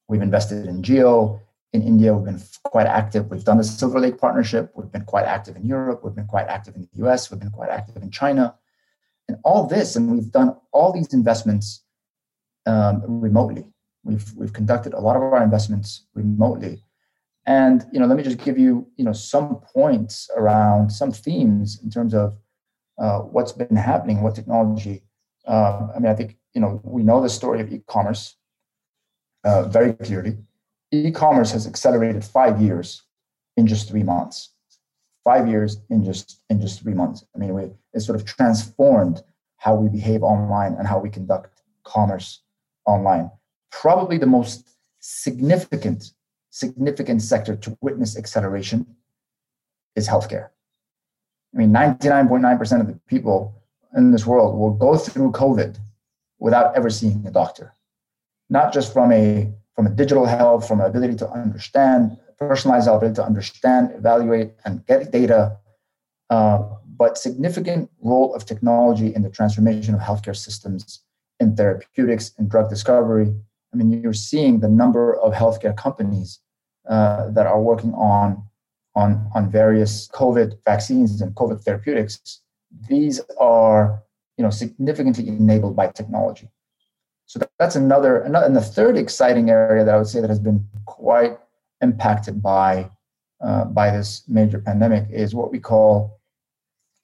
We've 0.08 0.23
invested 0.23 0.66
in 0.66 0.82
Jio. 0.82 1.40
In 1.73 1.82
India, 1.82 2.14
we've 2.14 2.25
been 2.25 2.42
quite 2.64 2.87
active. 2.87 3.30
We've 3.30 3.44
done 3.44 3.58
the 3.58 3.64
Silver 3.64 4.00
Lake 4.00 4.18
partnership. 4.18 4.73
We've 4.75 4.90
been 4.90 5.04
quite 5.04 5.26
active 5.26 5.56
in 5.56 5.64
Europe. 5.64 6.02
We've 6.02 6.14
been 6.14 6.26
quite 6.26 6.46
active 6.46 6.75
in 6.76 6.88
the 6.92 7.06
US. 7.06 7.30
We've 7.30 7.40
been 7.40 7.50
quite 7.50 7.70
active 7.70 8.02
in 8.02 8.11
China. 8.11 8.54
And 9.28 9.38
all 9.45 9.66
this, 9.66 9.97
and 9.97 10.11
we've 10.12 10.30
done 10.30 10.56
all 10.73 10.92
these 10.92 11.12
investments 11.12 11.83
um, 12.66 13.02
remotely. 13.06 13.66
We've, 14.04 14.33
we've 14.37 14.52
conducted 14.52 14.95
a 14.95 15.00
lot 15.00 15.16
of 15.16 15.23
our 15.23 15.42
investments 15.42 16.06
remotely. 16.14 16.83
And 17.47 17.87
you 17.92 18.00
know, 18.00 18.06
let 18.06 18.16
me 18.16 18.25
just 18.25 18.38
give 18.38 18.59
you 18.59 18.88
you 18.97 19.04
know 19.04 19.12
some 19.12 19.56
points 19.73 20.28
around 20.37 20.90
some 20.90 21.12
themes 21.12 21.80
in 21.83 21.90
terms 21.90 22.12
of 22.12 22.37
uh, 22.99 23.21
what's 23.21 23.52
been 23.52 23.76
happening, 23.76 24.21
what 24.21 24.35
technology. 24.35 25.04
Uh, 25.47 25.88
I 25.95 26.00
mean, 26.00 26.11
I 26.11 26.14
think 26.14 26.37
you 26.54 26.61
know 26.61 26.80
we 26.83 27.04
know 27.04 27.23
the 27.23 27.28
story 27.28 27.61
of 27.61 27.73
e-commerce 27.73 28.35
uh, 29.45 29.62
very 29.68 29.92
clearly. 29.92 30.38
E-commerce 30.90 31.52
has 31.52 31.66
accelerated 31.66 32.25
five 32.25 32.61
years 32.61 33.02
in 33.56 33.66
just 33.66 33.88
three 33.88 34.02
months. 34.02 34.50
Five 35.26 35.49
years 35.49 35.78
in 35.90 36.04
just 36.04 36.40
in 36.50 36.61
just 36.61 36.80
three 36.80 36.95
months. 36.95 37.25
I 37.35 37.38
mean, 37.38 37.52
we, 37.52 37.64
it 37.92 38.00
sort 38.00 38.14
of 38.14 38.25
transformed 38.25 39.25
how 39.56 39.75
we 39.75 39.88
behave 39.88 40.23
online 40.23 40.75
and 40.75 40.87
how 40.87 41.00
we 41.00 41.11
conduct 41.11 41.62
commerce 41.83 42.42
online. 42.87 43.33
Probably 43.73 44.18
the 44.18 44.33
most 44.38 44.68
significant 45.00 46.12
significant 46.50 47.23
sector 47.23 47.56
to 47.56 47.76
witness 47.80 48.16
acceleration 48.16 48.87
is 49.97 50.09
healthcare. 50.09 50.50
I 51.52 51.59
mean, 51.59 51.71
99.9% 51.71 52.80
of 52.80 52.87
the 52.87 53.00
people 53.09 53.61
in 53.97 54.12
this 54.12 54.26
world 54.26 54.56
will 54.56 54.75
go 54.75 54.97
through 54.97 55.33
COVID 55.33 55.76
without 56.38 56.76
ever 56.76 56.88
seeing 56.88 57.26
a 57.26 57.33
doctor, 57.33 57.75
not 58.49 58.73
just 58.73 58.92
from 58.92 59.11
a 59.11 59.52
from 59.76 59.87
a 59.87 59.90
digital 59.90 60.26
health, 60.26 60.66
from 60.66 60.80
an 60.80 60.87
ability 60.87 61.14
to 61.16 61.28
understand, 61.30 62.16
personalized 62.38 62.88
ability 62.88 63.14
to 63.14 63.25
understand, 63.25 63.92
evaluate, 63.95 64.52
and 64.64 64.85
get 64.87 65.12
data, 65.12 65.56
uh, 66.30 66.59
but 66.97 67.18
significant 67.18 67.90
role 68.00 68.35
of 68.35 68.47
technology 68.47 69.14
in 69.14 69.23
the 69.23 69.30
transformation 69.30 69.95
of 69.95 70.00
healthcare 70.00 70.35
systems 70.35 71.02
in 71.40 71.54
therapeutics 71.54 72.33
and 72.38 72.50
drug 72.50 72.71
discovery. 72.71 73.35
I 73.73 73.76
mean, 73.76 74.02
you're 74.02 74.14
seeing 74.14 74.61
the 74.61 74.68
number 74.68 75.14
of 75.14 75.35
healthcare 75.35 75.76
companies 75.76 76.40
uh, 76.88 77.28
that 77.30 77.47
are 77.47 77.61
working 77.61 77.92
on, 77.92 78.42
on, 78.95 79.30
on 79.35 79.50
various 79.50 80.09
COVID 80.09 80.59
vaccines 80.64 81.21
and 81.21 81.35
COVID 81.35 81.62
therapeutics, 81.62 82.40
these 82.88 83.21
are 83.38 84.02
you 84.38 84.45
know, 84.45 84.50
significantly 84.50 85.28
enabled 85.28 85.76
by 85.76 85.88
technology. 85.88 86.49
So 87.26 87.40
that's 87.59 87.76
another, 87.76 88.21
another, 88.21 88.47
and 88.47 88.56
the 88.56 88.61
third 88.61 88.97
exciting 88.97 89.50
area 89.50 89.85
that 89.85 89.95
I 89.95 89.99
would 89.99 90.06
say 90.06 90.21
that 90.21 90.30
has 90.30 90.38
been 90.38 90.66
quite 90.87 91.38
impacted 91.83 92.42
by 92.42 92.90
uh, 93.45 93.66
by 93.66 93.90
this 93.90 94.23
major 94.28 94.59
pandemic 94.59 95.06
is 95.11 95.35
what 95.35 95.52
we 95.52 95.59
call, 95.59 96.18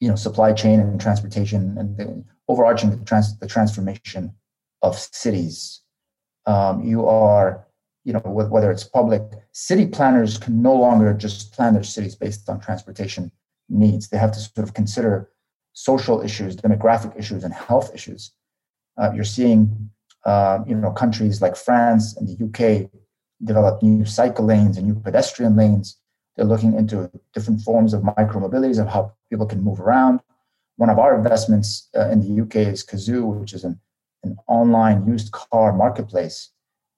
you 0.00 0.08
know, 0.08 0.16
supply 0.16 0.54
chain 0.54 0.80
and 0.80 0.98
transportation 0.98 1.76
and 1.76 1.96
the 1.98 2.24
overarching 2.48 2.90
the, 2.90 3.04
trans, 3.04 3.38
the 3.38 3.46
transformation 3.46 4.32
of 4.80 4.98
cities. 4.98 5.82
Um, 6.46 6.82
you 6.82 7.06
are 7.06 7.66
you 8.04 8.12
know, 8.12 8.20
whether 8.20 8.70
it's 8.70 8.84
public, 8.84 9.22
city 9.52 9.86
planners 9.86 10.36
can 10.36 10.60
no 10.60 10.74
longer 10.74 11.14
just 11.14 11.52
plan 11.52 11.74
their 11.74 11.84
cities 11.84 12.16
based 12.16 12.48
on 12.48 12.58
transportation 12.58 13.30
needs. 13.68 14.08
They 14.08 14.18
have 14.18 14.32
to 14.32 14.40
sort 14.40 14.66
of 14.66 14.74
consider 14.74 15.30
social 15.72 16.20
issues, 16.20 16.56
demographic 16.56 17.16
issues, 17.16 17.44
and 17.44 17.54
health 17.54 17.94
issues. 17.94 18.32
Uh, 19.00 19.12
you're 19.14 19.24
seeing, 19.24 19.90
uh, 20.24 20.60
you 20.66 20.74
know, 20.74 20.90
countries 20.90 21.42
like 21.42 21.56
France 21.56 22.16
and 22.16 22.28
the 22.28 22.44
UK 22.46 22.90
develop 23.44 23.82
new 23.82 24.04
cycle 24.04 24.44
lanes 24.44 24.76
and 24.76 24.86
new 24.86 25.00
pedestrian 25.00 25.56
lanes. 25.56 25.98
They're 26.36 26.46
looking 26.46 26.74
into 26.74 27.10
different 27.34 27.60
forms 27.60 27.92
of 27.92 28.02
micromobilities 28.02 28.80
of 28.80 28.88
how 28.88 29.14
people 29.28 29.46
can 29.46 29.62
move 29.62 29.80
around. 29.80 30.20
One 30.76 30.90
of 30.90 30.98
our 30.98 31.14
investments 31.16 31.88
uh, 31.96 32.08
in 32.08 32.20
the 32.20 32.42
UK 32.42 32.56
is 32.72 32.84
Cazoo, 32.84 33.40
which 33.40 33.52
is 33.52 33.64
an, 33.64 33.78
an 34.22 34.36
online 34.46 35.06
used 35.06 35.32
car 35.32 35.72
marketplace 35.72 36.52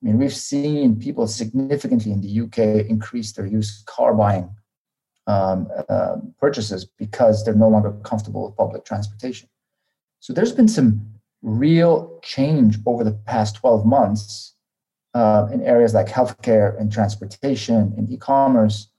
I 0.05 0.07
mean, 0.07 0.19
we've 0.19 0.35
seen 0.35 0.99
people 0.99 1.27
significantly 1.27 2.11
in 2.11 2.21
the 2.21 2.41
UK 2.41 2.87
increase 2.87 3.31
their 3.31 3.47
used 3.47 3.87
car 3.87 4.13
buying 4.13 4.49
um, 5.25 5.67
uh, 5.89 6.17
purchases 6.39 6.85
because 6.85 7.43
they're 7.43 7.55
no 7.55 7.69
longer 7.69 7.91
comfortable 8.03 8.45
with 8.45 8.55
public 8.55 8.85
transportation. 8.85 9.49
So 10.19 10.31
there's 10.31 10.51
been 10.51 10.67
some 10.67 11.14
real 11.45 12.19
change 12.23 12.77
over 12.87 13.03
the 13.03 13.11
past 13.11 13.55
12 13.55 13.85
months 13.85 14.55
uh, 15.13 15.47
in 15.53 15.61
areas 15.61 15.93
like 15.93 16.07
healthcare 16.07 16.77
and 16.79 16.91
transportation 16.91 17.93
and 17.95 18.11
e-commerce 18.11 18.89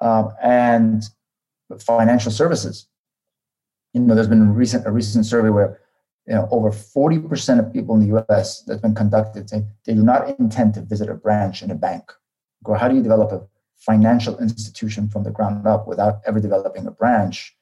um, 0.00 0.32
and 0.42 1.02
financial 1.80 2.30
services. 2.30 2.86
You 3.92 4.00
know, 4.00 4.14
there's 4.14 4.28
been 4.28 4.48
a 4.48 4.52
recent 4.52 4.86
a 4.86 4.92
recent 4.92 5.26
survey 5.26 5.50
where 5.50 5.80
you 6.26 6.34
know, 6.34 6.48
over 6.52 6.70
40% 6.70 7.58
of 7.58 7.72
people 7.72 7.96
in 7.96 8.08
the 8.08 8.16
US 8.16 8.62
that's 8.62 8.80
been 8.80 8.94
conducted 8.94 9.50
say 9.50 9.64
they 9.84 9.94
do 9.94 10.04
not 10.04 10.38
intend 10.38 10.74
to 10.74 10.82
visit 10.82 11.08
a 11.08 11.14
branch 11.14 11.62
in 11.62 11.70
a 11.72 11.74
bank. 11.74 12.12
Or 12.64 12.78
how 12.78 12.86
do 12.86 12.94
you 12.94 13.02
develop 13.02 13.32
a 13.32 13.42
financial 13.76 14.38
institution 14.38 15.08
from 15.08 15.24
the 15.24 15.32
ground 15.32 15.66
up 15.66 15.88
without 15.88 16.20
ever 16.26 16.38
developing 16.38 16.86
a 16.86 16.92
branch? 16.92 17.56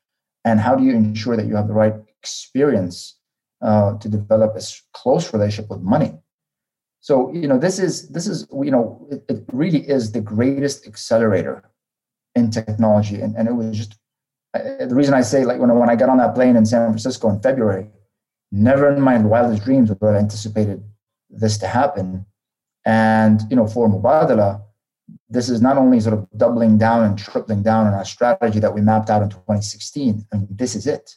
And 0.45 0.61
how 0.61 0.75
do 0.75 0.85
you 0.85 0.93
ensure 0.93 1.37
that 1.37 1.47
you 1.47 1.57
have 1.57 1.69
the 1.69 1.75
right 1.75 1.95
experience 2.19 3.17
uh, 3.63 3.97
to 3.99 4.09
develop 4.09 4.57
a 4.57 4.63
close 4.93 5.33
relationship 5.33 5.71
with 5.71 5.81
money? 5.81 6.13
So, 7.01 7.33
you 7.33 7.49
know, 7.49 7.59
this 7.59 7.79
is 7.79 8.09
this 8.11 8.27
is 8.27 8.47
you 8.53 8.71
know, 8.71 9.07
it, 9.11 9.25
it 9.29 9.45
really 9.53 9.89
is 9.89 10.13
the 10.13 10.21
greatest 10.21 10.87
accelerator 10.87 11.65
in 12.35 12.51
technology. 12.51 13.21
And, 13.21 13.37
and 13.37 13.49
it 13.49 13.53
was 13.55 13.77
just 13.77 13.97
the 14.53 14.95
reason 14.95 15.15
I 15.15 15.23
say 15.23 15.45
like 15.45 15.59
when, 15.59 15.75
when 15.79 15.91
I 15.91 15.97
got 15.97 16.09
on 16.09 16.19
that 16.19 16.35
plane 16.35 16.57
in 16.57 16.67
San 16.67 16.87
Francisco 16.89 17.31
in 17.31 17.41
February, 17.41 17.89
Never 18.53 18.93
in 18.93 19.01
my 19.01 19.17
wildest 19.19 19.65
dreams 19.65 19.91
would 19.91 20.03
I 20.03 20.17
anticipated 20.17 20.83
this 21.29 21.57
to 21.59 21.69
happen. 21.69 22.27
And 22.85 23.43
you 23.49 23.57
know, 23.57 23.67
for 23.67 23.89
Mubadala, 23.89 24.63
this 25.29 25.49
is 25.49 25.61
not 25.61 25.77
only 25.77 26.01
sort 26.01 26.15
of 26.15 26.27
doubling 26.37 26.77
down 26.77 27.05
and 27.05 27.19
tripling 27.19 27.63
down 27.63 27.87
on 27.87 27.95
our 27.95 28.05
strategy 28.05 28.59
that 28.59 28.75
we 28.75 28.81
mapped 28.81 29.11
out 29.11 29.23
in 29.23 29.31
2016. 29.31 30.27
I 30.33 30.37
mean, 30.37 30.49
this 30.51 30.75
is 30.75 30.87
it. 30.87 31.15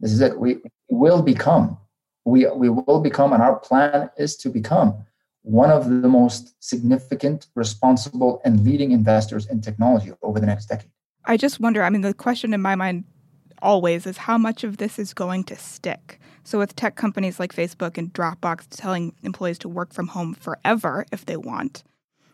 This 0.00 0.12
is 0.12 0.20
it. 0.20 0.38
We 0.38 0.58
will 0.88 1.22
become, 1.22 1.78
we, 2.24 2.46
we 2.46 2.68
will 2.68 3.00
become, 3.00 3.32
and 3.32 3.42
our 3.42 3.58
plan 3.58 4.10
is 4.16 4.36
to 4.38 4.48
become 4.48 5.04
one 5.42 5.70
of 5.70 5.88
the 5.88 6.08
most 6.08 6.54
significant, 6.62 7.46
responsible, 7.54 8.40
and 8.44 8.64
leading 8.64 8.92
investors 8.92 9.46
in 9.46 9.60
technology 9.60 10.12
over 10.22 10.38
the 10.38 10.46
next 10.46 10.66
decade. 10.66 10.90
I 11.24 11.36
just 11.36 11.60
wonder, 11.60 11.82
I 11.82 11.90
mean, 11.90 12.02
the 12.02 12.14
question 12.14 12.54
in 12.54 12.60
my 12.60 12.74
mind 12.74 13.04
always 13.62 14.06
is 14.06 14.16
how 14.16 14.38
much 14.38 14.64
of 14.64 14.76
this 14.76 14.98
is 14.98 15.14
going 15.14 15.44
to 15.44 15.56
stick? 15.56 16.20
So, 16.44 16.58
with 16.58 16.76
tech 16.76 16.96
companies 16.96 17.38
like 17.38 17.54
Facebook 17.54 17.98
and 17.98 18.12
Dropbox 18.12 18.66
telling 18.70 19.14
employees 19.22 19.58
to 19.58 19.68
work 19.68 19.92
from 19.92 20.08
home 20.08 20.34
forever 20.34 21.04
if 21.12 21.26
they 21.26 21.36
want, 21.36 21.82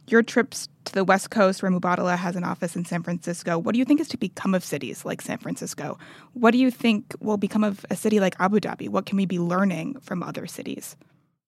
your 0.07 0.23
trips 0.23 0.69
to 0.85 0.93
the 0.93 1.05
West 1.05 1.31
Coast, 1.31 1.63
where 1.63 1.71
Mubadala 1.71 2.17
has 2.17 2.37
an 2.37 2.45
office 2.45 2.77
in 2.77 2.85
San 2.85 3.03
Francisco, 3.03 3.59
what 3.59 3.73
do 3.73 3.79
you 3.79 3.85
think 3.85 4.01
is 4.01 4.09
to 4.09 4.17
become 4.17 4.55
of 4.55 4.65
cities 4.65 5.05
like 5.05 5.23
San 5.23 5.39
Francisco? 5.39 5.99
What 6.35 6.51
do 6.51 6.59
you 6.59 6.71
think 6.71 7.15
will 7.21 7.37
become 7.37 7.65
of 7.65 7.87
a 7.91 7.97
city 7.97 8.21
like 8.21 8.37
Abu 8.39 8.61
Dhabi? 8.61 8.89
What 8.89 9.07
can 9.07 9.17
we 9.17 9.27
be 9.27 9.39
learning 9.39 9.99
from 10.01 10.23
other 10.23 10.47
cities? 10.47 10.97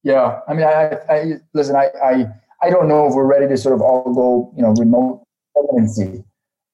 Yeah, 0.02 0.40
I 0.48 0.54
mean, 0.54 0.66
I, 0.66 0.98
I 1.08 1.32
listen. 1.52 1.76
I, 1.76 1.90
I, 2.02 2.26
I 2.62 2.70
don't 2.70 2.88
know 2.88 3.06
if 3.06 3.14
we're 3.14 3.26
ready 3.26 3.48
to 3.48 3.56
sort 3.56 3.74
of 3.74 3.82
all 3.82 4.14
go, 4.14 4.52
you 4.56 4.62
know, 4.62 4.72
remote 4.72 5.22
residency. 5.56 6.24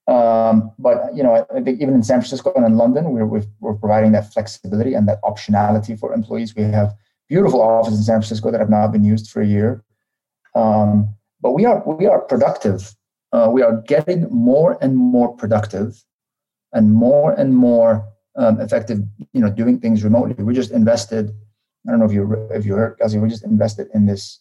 Um, 0.09 0.73
but 0.79 1.15
you 1.15 1.23
know, 1.23 1.47
I 1.55 1.61
think 1.61 1.81
even 1.81 1.95
in 1.95 2.03
San 2.03 2.21
Francisco 2.21 2.53
and 2.55 2.67
in 2.67 2.77
London, 2.77 3.13
we're, 3.13 3.27
we're 3.61 3.75
providing 3.75 4.13
that 4.13 4.33
flexibility 4.33 4.95
and 4.95 5.09
that 5.09 5.23
optionality 5.23 5.99
for 5.99 6.13
employees. 6.13 6.55
We 6.55 6.65
have 6.65 6.95
beautiful 7.29 7.63
offices 7.63 8.01
in 8.01 8.05
San 8.05 8.17
Francisco 8.17 8.51
that 8.51 8.61
have 8.61 8.71
not 8.71 8.93
been 8.93 9.05
used 9.05 9.31
for 9.31 9.41
a 9.41 9.47
year. 9.47 9.83
Um, 10.55 11.15
but 11.43 11.53
we 11.53 11.65
are 11.65 11.83
we 11.85 12.07
are 12.07 12.21
productive. 12.21 12.95
Uh, 13.33 13.49
we 13.51 13.63
are 13.63 13.83
getting 13.87 14.29
more 14.31 14.79
and 14.81 14.97
more 14.97 15.35
productive, 15.37 16.03
and 16.73 16.93
more 16.93 17.33
and 17.33 17.55
more 17.55 18.07
um, 18.37 18.61
effective. 18.61 19.01
You 19.33 19.41
know, 19.41 19.51
doing 19.51 19.81
things 19.81 20.05
remotely. 20.05 20.43
We 20.43 20.55
just 20.55 20.71
invested. 20.71 21.31
I 21.87 21.91
don't 21.91 21.99
know 21.99 22.07
if 22.07 22.13
you 22.13 22.49
if 22.51 22.65
you 22.65 22.75
heard, 22.75 22.97
Ghazi, 22.99 23.19
we 23.19 23.29
just 23.29 23.45
invested 23.45 23.89
in 23.93 24.07
this 24.07 24.41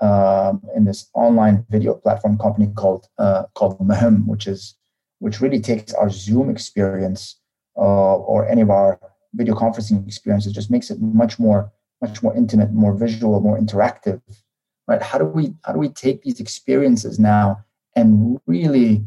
um, 0.00 0.62
in 0.76 0.84
this 0.84 1.08
online 1.14 1.64
video 1.70 1.94
platform 1.94 2.36
company 2.38 2.68
called 2.74 3.06
uh, 3.18 3.44
called 3.54 3.78
Muhim, 3.78 4.26
which 4.26 4.46
is 4.46 4.76
which 5.20 5.40
really 5.40 5.60
takes 5.60 5.94
our 5.94 6.10
Zoom 6.10 6.50
experience 6.50 7.40
uh, 7.76 8.16
or 8.16 8.46
any 8.46 8.60
of 8.60 8.70
our 8.70 9.00
video 9.34 9.54
conferencing 9.54 10.06
experiences, 10.06 10.52
just 10.52 10.70
makes 10.70 10.90
it 10.90 11.00
much 11.00 11.38
more 11.38 11.72
much 12.00 12.22
more 12.22 12.36
intimate, 12.36 12.72
more 12.72 12.94
visual, 12.94 13.40
more 13.40 13.58
interactive. 13.58 14.20
Right? 14.86 15.02
How 15.02 15.18
do 15.18 15.24
we 15.24 15.54
how 15.64 15.72
do 15.72 15.78
we 15.78 15.88
take 15.88 16.22
these 16.22 16.40
experiences 16.40 17.18
now 17.18 17.64
and 17.96 18.38
really 18.46 19.04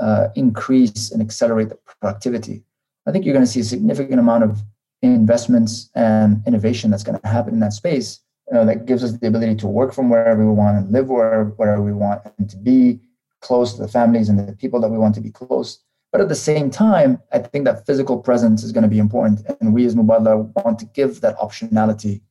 uh, 0.00 0.28
increase 0.34 1.10
and 1.10 1.22
accelerate 1.22 1.70
the 1.70 1.78
productivity? 1.86 2.62
I 3.06 3.12
think 3.12 3.24
you're 3.24 3.34
going 3.34 3.44
to 3.44 3.50
see 3.50 3.60
a 3.60 3.64
significant 3.64 4.18
amount 4.18 4.44
of 4.44 4.62
investments 5.02 5.90
and 5.94 6.42
innovation 6.46 6.90
that's 6.90 7.02
going 7.02 7.18
to 7.18 7.26
happen 7.26 7.54
in 7.54 7.60
that 7.60 7.72
space 7.72 8.20
uh, 8.54 8.64
that 8.64 8.86
gives 8.86 9.04
us 9.04 9.12
the 9.12 9.26
ability 9.26 9.54
to 9.56 9.66
work 9.66 9.92
from 9.92 10.10
wherever 10.10 10.46
we 10.46 10.52
want 10.52 10.76
and 10.76 10.92
live 10.92 11.08
wherever, 11.08 11.44
wherever 11.50 11.82
we 11.82 11.92
want 11.92 12.22
and 12.38 12.48
to 12.50 12.56
be 12.56 13.00
close 13.40 13.74
to 13.74 13.82
the 13.82 13.88
families 13.88 14.28
and 14.28 14.38
the 14.38 14.56
people 14.56 14.80
that 14.80 14.88
we 14.88 14.98
want 14.98 15.14
to 15.14 15.20
be 15.20 15.30
close. 15.30 15.80
But 16.12 16.20
at 16.20 16.28
the 16.28 16.34
same 16.34 16.70
time, 16.70 17.20
I 17.32 17.40
think 17.40 17.64
that 17.64 17.86
physical 17.86 18.18
presence 18.18 18.62
is 18.62 18.72
going 18.72 18.82
to 18.82 18.88
be 18.88 18.98
important. 18.98 19.42
And 19.60 19.74
we 19.74 19.84
as 19.84 19.94
Mubadala 19.94 20.64
want 20.64 20.78
to 20.78 20.86
give 20.86 21.20
that 21.22 21.36
optionality 21.38 22.22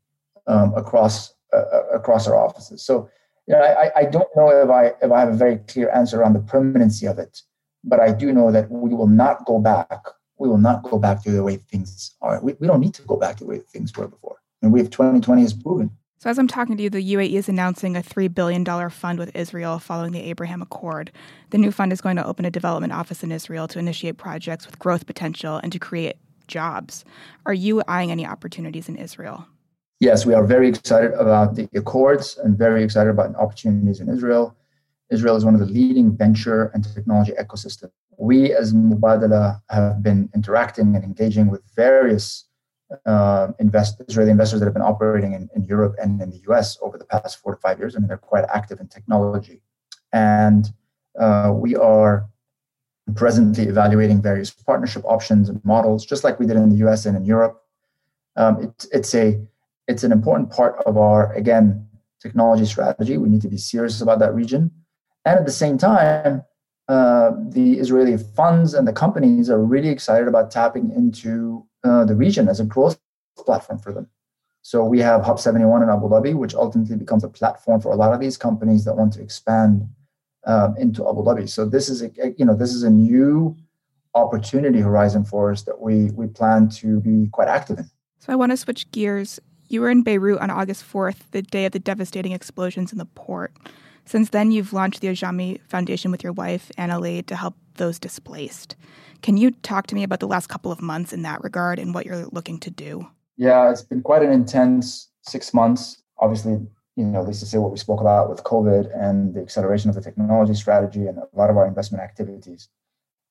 um, 0.48 0.74
across 0.76 1.34
uh, 1.54 1.58
uh, 1.58 1.84
across 1.94 2.28
our 2.28 2.36
offices. 2.36 2.84
So 2.84 3.10
you 3.48 3.56
know, 3.56 3.62
I, 3.62 3.92
I 3.96 4.06
don't 4.06 4.30
know 4.36 4.50
if 4.50 4.70
I 4.70 4.94
if 5.06 5.12
I 5.12 5.20
have 5.20 5.30
a 5.30 5.38
very 5.38 5.58
clear 5.58 5.90
answer 5.92 6.24
on 6.24 6.34
the 6.34 6.40
permanency 6.40 7.06
of 7.06 7.20
it, 7.20 7.42
but 7.84 8.00
I 8.00 8.12
do 8.12 8.32
know 8.32 8.52
that 8.52 8.70
we 8.72 8.94
will 8.94 9.08
not 9.08 9.46
go 9.46 9.60
back. 9.60 10.00
We 10.38 10.50
will 10.50 10.58
not 10.58 10.84
go 10.84 10.98
back 10.98 11.24
to 11.24 11.32
the 11.32 11.44
way 11.44 11.58
things 11.58 12.16
are. 12.22 12.42
We, 12.42 12.54
we 12.60 12.68
don't 12.68 12.80
need 12.80 12.94
to 12.96 13.02
go 13.04 13.18
back 13.18 13.38
to 13.38 13.44
the 13.44 13.50
way 13.50 13.60
things 13.60 13.96
were 13.96 14.08
before. 14.08 14.38
And 14.62 14.72
we 14.74 14.80
have 14.80 14.90
2020 14.90 15.42
has 15.42 15.54
proven 15.54 15.92
so, 16.24 16.30
as 16.30 16.40
I'm 16.40 16.48
talking 16.48 16.78
to 16.78 16.84
you, 16.84 16.90
the 16.90 17.16
UAE 17.16 17.34
is 17.34 17.50
announcing 17.50 17.98
a 17.98 18.02
$3 18.02 18.34
billion 18.34 18.64
fund 18.90 19.20
with 19.20 19.36
Israel 19.36 19.78
following 19.78 20.14
the 20.14 20.22
Abraham 20.22 20.62
Accord. 20.62 21.12
The 21.50 21.58
new 21.58 21.70
fund 21.70 21.92
is 21.92 22.00
going 22.00 22.16
to 22.16 22.26
open 22.26 22.46
a 22.46 22.50
development 22.50 22.94
office 22.94 23.26
in 23.26 23.32
Israel 23.34 23.68
to 23.68 23.78
initiate 23.78 24.16
projects 24.16 24.66
with 24.66 24.80
growth 24.80 25.06
potential 25.06 25.60
and 25.62 25.70
to 25.74 25.80
create 25.80 26.16
jobs. 26.48 27.04
Are 27.46 27.54
you 27.54 27.84
eyeing 27.90 28.10
any 28.10 28.26
opportunities 28.26 28.88
in 28.88 28.96
Israel? 28.96 29.48
Yes, 30.00 30.26
we 30.26 30.34
are 30.34 30.46
very 30.46 30.68
excited 30.68 31.14
about 31.14 31.56
the 31.56 31.70
Accords 31.76 32.38
and 32.38 32.58
very 32.58 32.84
excited 32.84 33.10
about 33.10 33.34
the 33.34 33.40
opportunities 33.40 34.00
in 34.00 34.10
Israel. 34.10 34.56
Israel 35.10 35.36
is 35.36 35.46
one 35.46 35.54
of 35.54 35.60
the 35.60 35.68
leading 35.68 36.16
venture 36.16 36.72
and 36.74 36.84
technology 36.84 37.34
ecosystems. 37.34 37.92
We, 38.18 38.54
as 38.54 38.74
Mubadala, 38.74 39.62
have 39.70 40.04
been 40.04 40.30
interacting 40.36 40.96
and 40.96 41.04
engaging 41.04 41.50
with 41.50 41.62
various 41.76 42.46
uh, 43.06 43.48
invest, 43.60 44.02
Israeli 44.08 44.32
investors 44.32 44.60
that 44.60 44.66
have 44.66 44.74
been 44.74 44.84
operating 44.84 45.34
in, 45.34 45.50
in 45.56 45.64
Europe 45.64 45.96
and 46.02 46.22
in 46.22 46.30
the 46.30 46.42
US 46.50 46.78
over 46.82 46.98
the 46.98 47.06
past 47.06 47.40
four 47.40 47.56
to 47.56 47.62
five 47.62 47.80
years. 47.80 47.96
I 47.96 48.00
mean, 48.00 48.08
they're 48.08 48.18
quite 48.18 48.46
active 48.54 48.80
in 48.80 48.88
technology. 48.88 49.62
And 50.12 50.72
uh, 51.20 51.52
we 51.54 51.76
are 51.76 52.28
presently 53.16 53.66
evaluating 53.66 54.22
various 54.22 54.52
partnership 54.52 55.04
options 55.06 55.50
and 55.50 55.64
models, 55.66 56.06
just 56.06 56.24
like 56.24 56.40
we 56.40 56.46
did 56.46 56.58
in 56.58 56.70
the 56.70 56.88
US 56.88 57.06
and 57.06 57.18
in 57.18 57.26
Europe. 57.26 57.62
Um, 58.36 58.64
it, 58.64 58.88
it's, 58.92 59.16
a, 59.16 59.40
it's 59.88 60.04
an 60.04 60.12
important 60.12 60.52
part 60.52 60.82
of 60.86 60.98
our, 60.98 61.34
again, 61.34 61.88
technology 62.22 62.66
strategy. 62.66 63.18
We 63.18 63.30
need 63.30 63.42
to 63.42 63.50
be 63.50 63.58
serious 63.58 64.02
about 64.02 64.20
that 64.20 64.34
region. 64.34 64.72
And 65.26 65.40
at 65.40 65.46
the 65.46 65.52
same 65.52 65.78
time, 65.78 66.44
uh, 66.88 67.32
the 67.50 67.80
Israeli 67.80 68.18
funds 68.18 68.74
and 68.74 68.88
the 68.88 68.94
companies 68.94 69.50
are 69.50 69.64
really 69.64 69.90
excited 69.90 70.28
about 70.28 70.52
tapping 70.52 70.92
into 70.92 71.66
uh, 71.84 72.06
the 72.06 72.16
region 72.16 72.48
as 72.50 72.60
a 72.60 72.66
growth 72.66 73.00
platform 73.38 73.80
for 73.80 73.94
them. 73.94 74.08
So 74.62 74.84
we 74.86 75.00
have 75.00 75.24
Hub 75.24 75.40
71 75.40 75.84
in 75.84 75.90
Abu 75.90 76.08
Dhabi, 76.08 76.34
which 76.34 76.56
ultimately 76.56 76.96
becomes 76.96 77.24
a 77.24 77.30
platform 77.30 77.82
for 77.82 77.92
a 77.92 77.96
lot 77.96 78.14
of 78.14 78.20
these 78.22 78.38
companies 78.38 78.86
that 78.86 78.96
want 78.96 79.12
to 79.14 79.22
expand 79.22 79.88
um, 80.46 80.76
into 80.78 81.08
Abu 81.08 81.22
Dhabi. 81.24 81.50
So 81.50 81.66
this 81.66 81.90
is 81.90 82.02
a 82.02 82.10
you 82.38 82.46
know 82.46 82.56
this 82.56 82.74
is 82.74 82.84
a 82.84 82.90
new 82.90 83.58
opportunity 84.16 84.80
horizon 84.80 85.26
for 85.26 85.52
us 85.52 85.64
that 85.64 85.82
we 85.82 86.12
we 86.12 86.28
plan 86.28 86.70
to 86.70 87.02
be 87.02 87.28
quite 87.32 87.50
active 87.50 87.80
in. 87.80 87.90
So 88.20 88.32
I 88.32 88.36
want 88.36 88.52
to 88.52 88.58
switch 88.58 88.90
gears. 88.92 89.40
You 89.74 89.82
were 89.82 89.90
in 89.90 90.04
Beirut 90.04 90.40
on 90.40 90.52
August 90.52 90.86
4th, 90.86 91.32
the 91.32 91.42
day 91.42 91.66
of 91.66 91.72
the 91.72 91.80
devastating 91.80 92.32
explosions 92.32 92.92
in 92.92 93.00
the 93.00 93.08
port. 93.08 93.52
Since 94.06 94.30
then, 94.30 94.52
you've 94.52 94.72
launched 94.72 95.02
the 95.02 95.08
Ajami 95.08 95.60
Foundation 95.62 96.12
with 96.12 96.24
your 96.24 96.32
wife, 96.32 96.72
Anna 96.78 97.24
to 97.24 97.36
help 97.36 97.56
those 97.78 97.98
displaced. 97.98 98.76
Can 99.24 99.36
you 99.36 99.50
talk 99.50 99.88
to 99.88 99.96
me 99.96 100.04
about 100.04 100.20
the 100.20 100.28
last 100.28 100.46
couple 100.46 100.72
of 100.72 100.80
months 100.80 101.12
in 101.12 101.24
that 101.24 101.44
regard 101.44 101.80
and 101.80 101.92
what 101.92 102.06
you're 102.06 102.28
looking 102.28 102.60
to 102.60 102.70
do? 102.70 103.08
Yeah, 103.36 103.72
it's 103.72 103.82
been 103.82 104.04
quite 104.04 104.22
an 104.22 104.32
intense 104.32 105.10
six 105.24 105.56
months. 105.56 106.04
Obviously, 106.20 106.52
you 106.96 107.06
know, 107.06 107.22
at 107.22 107.28
least 107.28 107.40
to 107.40 107.48
say 107.48 107.58
what 107.58 107.72
we 107.72 107.80
spoke 107.80 108.00
about 108.00 108.30
with 108.30 108.44
COVID 108.44 108.96
and 108.96 109.34
the 109.34 109.42
acceleration 109.42 109.90
of 109.90 109.96
the 109.96 110.02
technology 110.02 110.54
strategy 110.54 111.08
and 111.08 111.18
a 111.18 111.28
lot 111.34 111.50
of 111.50 111.58
our 111.58 111.66
investment 111.66 112.04
activities. 112.04 112.70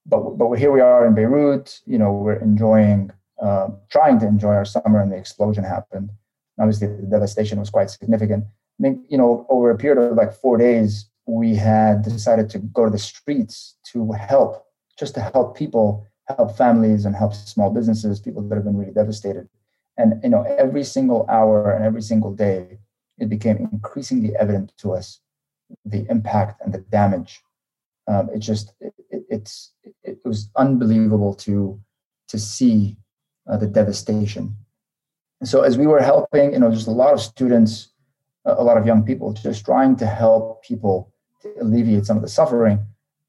But 0.06 0.30
but 0.38 0.50
here 0.54 0.72
we 0.72 0.80
are 0.80 1.06
in 1.06 1.14
Beirut. 1.14 1.78
You 1.86 1.98
know, 1.98 2.12
we're 2.12 2.40
enjoying, 2.40 3.12
uh, 3.40 3.68
trying 3.90 4.18
to 4.18 4.26
enjoy 4.26 4.54
our 4.54 4.64
summer, 4.64 5.00
and 5.00 5.12
the 5.12 5.16
explosion 5.16 5.62
happened. 5.62 6.10
Obviously, 6.58 6.88
the 6.88 7.02
devastation 7.02 7.58
was 7.58 7.70
quite 7.70 7.90
significant. 7.90 8.44
I 8.78 8.82
think 8.82 9.00
you 9.08 9.18
know, 9.18 9.46
over 9.48 9.70
a 9.70 9.78
period 9.78 10.02
of 10.02 10.16
like 10.16 10.32
four 10.32 10.58
days, 10.58 11.06
we 11.26 11.54
had 11.54 12.02
decided 12.02 12.50
to 12.50 12.58
go 12.58 12.84
to 12.84 12.90
the 12.90 12.98
streets 12.98 13.76
to 13.92 14.12
help 14.12 14.66
just 14.98 15.14
to 15.14 15.20
help 15.20 15.56
people, 15.56 16.06
help 16.26 16.56
families, 16.56 17.04
and 17.04 17.16
help 17.16 17.34
small 17.34 17.70
businesses, 17.70 18.20
people 18.20 18.42
that 18.42 18.54
have 18.54 18.64
been 18.64 18.76
really 18.76 18.92
devastated. 18.92 19.48
And 19.96 20.22
you 20.22 20.30
know, 20.30 20.42
every 20.42 20.84
single 20.84 21.26
hour 21.28 21.72
and 21.72 21.84
every 21.84 22.02
single 22.02 22.32
day, 22.32 22.78
it 23.18 23.28
became 23.28 23.68
increasingly 23.72 24.34
evident 24.36 24.72
to 24.78 24.92
us 24.92 25.20
the 25.84 26.06
impact 26.10 26.60
and 26.62 26.72
the 26.72 26.78
damage. 26.78 27.40
Um, 28.08 28.30
it 28.34 28.40
just 28.40 28.72
it, 28.80 28.94
it, 29.10 29.24
it's 29.28 29.72
it 30.02 30.18
was 30.24 30.50
unbelievable 30.56 31.34
to 31.34 31.80
to 32.28 32.38
see 32.38 32.96
uh, 33.48 33.56
the 33.56 33.66
devastation. 33.66 34.56
And 35.42 35.48
so 35.48 35.62
as 35.62 35.76
we 35.76 35.88
were 35.88 36.00
helping, 36.00 36.52
you 36.52 36.60
know, 36.60 36.68
there's 36.68 36.86
a 36.86 36.92
lot 36.92 37.12
of 37.12 37.20
students, 37.20 37.88
a 38.44 38.62
lot 38.62 38.78
of 38.78 38.86
young 38.86 39.02
people, 39.02 39.32
just 39.32 39.64
trying 39.64 39.96
to 39.96 40.06
help 40.06 40.62
people 40.62 41.12
to 41.42 41.52
alleviate 41.60 42.06
some 42.06 42.16
of 42.16 42.22
the 42.22 42.28
suffering. 42.28 42.78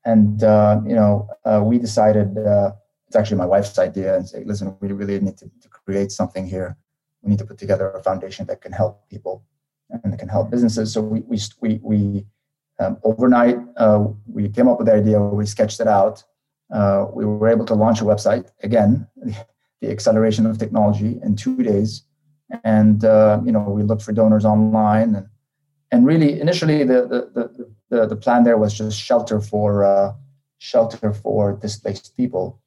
And 0.06 0.43
uh, 0.43 0.80
you 0.86 0.93
know 0.93 1.28
uh, 1.43 1.62
we 1.65 1.80
decided 1.80 2.38
uh, 2.38 2.73
it's 3.08 3.15
actually 3.15 3.38
my 3.38 3.47
wife's 3.47 3.80
idea 3.80 4.15
and 4.15 4.30
say 4.30 4.43
listen 4.43 4.78
we 4.80 4.91
really 4.91 5.19
need 5.19 5.38
to, 5.38 5.49
to, 5.62 5.67
create 5.69 6.12
something 6.12 6.45
here. 6.45 6.78
We 7.23 7.32
need 7.32 7.39
to 7.39 7.45
put 7.45 7.58
together 7.58 7.89
a 7.89 8.04
foundation 8.04 8.45
that 8.45 8.62
can 8.62 8.73
help 8.73 9.10
people 9.10 9.43
and 9.89 10.13
that 10.13 10.19
can 10.19 10.30
help 10.30 10.52
businesses. 10.52 10.93
So 10.93 11.02
we 11.02 11.21
we 11.21 11.38
we, 11.62 11.80
we 11.82 12.26
um, 12.80 12.99
overnight 13.04 13.58
uh, 13.78 14.06
we 14.28 14.49
came 14.49 14.67
up 14.67 14.78
with 14.78 14.88
the 14.88 14.93
idea 14.93 15.19
we 15.19 15.47
sketched 15.47 15.80
it 15.80 15.88
out. 15.88 16.23
Uh, 16.71 17.08
we 17.12 17.26
were 17.26 17.49
able 17.49 17.65
to 17.65 17.73
launch 17.73 18.02
a 18.02 18.04
website 18.04 18.52
again 18.62 19.08
the 19.83 19.91
acceleration 19.91 20.45
of 20.45 20.57
technology 20.57 21.19
in 21.23 21.35
two 21.35 21.57
days 21.61 22.03
and 22.63 23.03
uh, 23.03 23.39
you 23.45 23.51
know 23.51 23.61
we 23.77 23.83
looked 23.83 24.01
for 24.01 24.13
donors 24.13 24.45
online 24.45 25.15
and 25.15 25.27
and 25.91 26.05
really 26.05 26.39
initially 26.39 26.83
the 26.83 26.99
the, 27.11 27.65
the 27.89 28.07
the, 28.07 28.15
plan 28.15 28.43
there 28.43 28.57
was 28.57 28.73
just 28.73 28.99
shelter 28.99 29.39
for 29.39 29.83
uh, 29.83 30.11
shelter 30.57 31.13
for 31.13 31.53
displaced 31.53 32.17
people. 32.17 32.59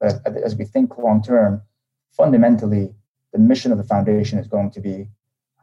But 0.00 0.26
as 0.48 0.56
we 0.56 0.64
think 0.64 0.98
long 0.98 1.22
term, 1.22 1.62
fundamentally, 2.10 2.94
the 3.32 3.38
mission 3.38 3.70
of 3.70 3.78
the 3.78 3.84
foundation 3.84 4.38
is 4.38 4.48
going 4.48 4.70
to 4.72 4.80
be 4.80 5.08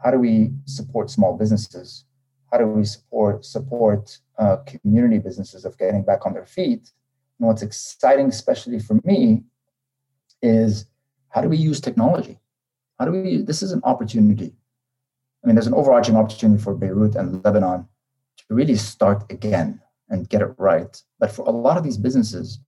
how 0.01 0.11
do 0.11 0.19
we 0.19 0.51
support 0.65 1.09
small 1.09 1.37
businesses? 1.37 2.05
How 2.51 2.59
do 2.59 2.67
we 2.67 2.85
support 2.85 3.43
support 3.43 4.17
uh, 4.37 4.57
community 4.65 5.19
businesses 5.19 5.65
of 5.65 5.77
getting 5.77 6.03
back 6.03 6.25
on 6.25 6.33
their 6.33 6.45
feet? 6.45 6.83
And 7.37 7.47
what's 7.47 7.61
exciting, 7.61 8.27
especially 8.27 8.79
for 8.79 8.97
me, 9.03 9.43
is 10.41 10.85
how 11.29 11.41
do 11.41 11.49
we 11.49 11.57
use 11.57 11.79
technology? 11.79 12.39
How 12.97 13.05
do 13.05 13.11
we? 13.11 13.41
This 13.41 13.61
is 13.61 13.71
an 13.71 13.81
opportunity. 13.83 14.53
I 15.43 15.47
mean, 15.47 15.55
there's 15.55 15.67
an 15.67 15.73
overarching 15.73 16.17
opportunity 16.17 16.61
for 16.61 16.75
Beirut 16.75 17.15
and 17.15 17.43
Lebanon 17.45 17.87
to 18.37 18.43
really 18.49 18.75
start 18.75 19.31
again 19.31 19.79
and 20.09 20.27
get 20.27 20.41
it 20.41 20.53
right. 20.57 21.01
But 21.19 21.31
for 21.31 21.45
a 21.47 21.51
lot 21.51 21.77
of 21.77 21.83
these 21.83 21.97
businesses, 21.97 22.59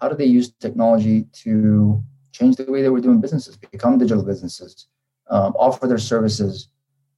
how 0.00 0.08
do 0.08 0.16
they 0.16 0.24
use 0.24 0.52
technology 0.52 1.26
to 1.44 2.02
change 2.32 2.56
the 2.56 2.70
way 2.70 2.82
they 2.82 2.88
were 2.88 3.00
doing 3.00 3.20
businesses, 3.20 3.56
become 3.56 3.98
digital 3.98 4.24
businesses, 4.24 4.86
um, 5.30 5.54
offer 5.56 5.86
their 5.86 5.98
services 5.98 6.68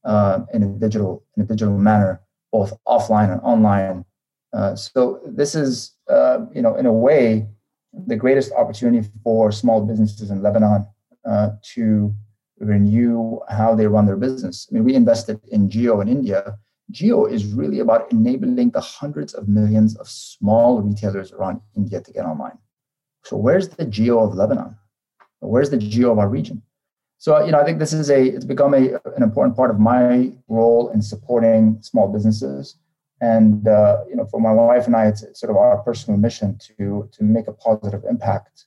uh, 0.05 0.41
in 0.53 0.63
a 0.63 0.67
digital 0.67 1.25
in 1.37 1.43
a 1.43 1.47
digital 1.47 1.77
manner, 1.79 2.21
both 2.53 2.73
offline 2.87 3.33
and 3.33 3.41
online. 3.43 4.05
Uh, 4.53 4.75
so 4.75 5.21
this 5.27 5.55
is, 5.55 5.93
uh, 6.09 6.39
you 6.53 6.63
know, 6.63 6.77
in 6.77 6.87
a 6.87 6.93
way, 6.93 7.47
the 8.07 8.17
greatest 8.17 8.53
opportunity 8.53 9.09
for 9.25 9.51
small 9.51 9.85
businesses 9.85 10.31
in 10.31 10.43
Lebanon 10.43 10.87
uh, 11.29 11.51
to 11.75 12.15
renew 12.59 13.39
how 13.49 13.75
they 13.75 13.87
run 13.87 14.07
their 14.07 14.17
business. 14.17 14.69
I 14.71 14.75
mean, 14.75 14.85
we 14.85 14.95
invested 14.95 15.41
in 15.49 15.69
Jio 15.69 16.03
in 16.03 16.09
India 16.09 16.59
Jio 16.93 17.31
is 17.31 17.53
really 17.53 17.81
about 17.81 18.11
enabling 18.13 18.71
the 18.71 18.81
hundreds 18.81 19.35
of 19.35 19.49
millions 19.49 19.97
of 19.97 20.09
small 20.09 20.81
retailers 20.81 21.33
around 21.33 21.61
India 21.77 22.01
to 22.01 22.13
get 22.13 22.25
online. 22.25 22.59
So, 23.25 23.37
where's 23.37 23.69
the 23.69 23.85
Jio 23.85 24.25
of 24.25 24.35
Lebanon? 24.35 24.77
Where's 25.41 25.71
the 25.71 25.79
Jio 25.79 26.13
of 26.13 26.19
our 26.19 26.29
region? 26.29 26.63
So 27.19 27.45
you 27.45 27.51
know, 27.51 27.61
I 27.61 27.65
think 27.65 27.79
this 27.79 27.93
is 27.93 28.11
a 28.11 28.23
it's 28.23 28.45
become 28.45 28.75
a 28.75 28.95
an 29.17 29.23
important 29.23 29.57
part 29.57 29.71
of 29.71 29.81
my 29.81 30.33
role 30.49 30.91
in 30.91 31.01
supporting 31.01 31.79
small 31.81 32.13
businesses, 32.13 32.77
and 33.21 33.67
uh, 33.67 34.05
you 34.09 34.17
know, 34.17 34.27
for 34.27 34.41
my 34.41 34.53
wife 34.53 34.87
and 34.87 34.95
I, 34.95 35.07
it's, 35.07 35.23
it's 35.23 35.41
sort 35.41 35.51
of 35.51 35.57
our 35.57 35.79
personal 35.79 36.19
mission 36.19 36.59
to 36.79 37.09
to 37.13 37.25
make 37.25 37.49
a 37.49 37.53
positive 37.53 38.05
impact, 38.09 38.67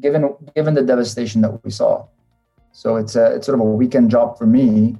given 0.00 0.34
given 0.54 0.74
the 0.74 0.82
devastation 0.82 1.40
that 1.42 1.64
we 1.64 1.70
saw. 1.70 2.06
So 2.72 2.96
it's 2.96 3.16
a 3.16 3.34
it's 3.34 3.46
sort 3.46 3.58
of 3.58 3.66
a 3.66 3.70
weekend 3.70 4.10
job 4.10 4.38
for 4.38 4.46
me, 4.46 4.96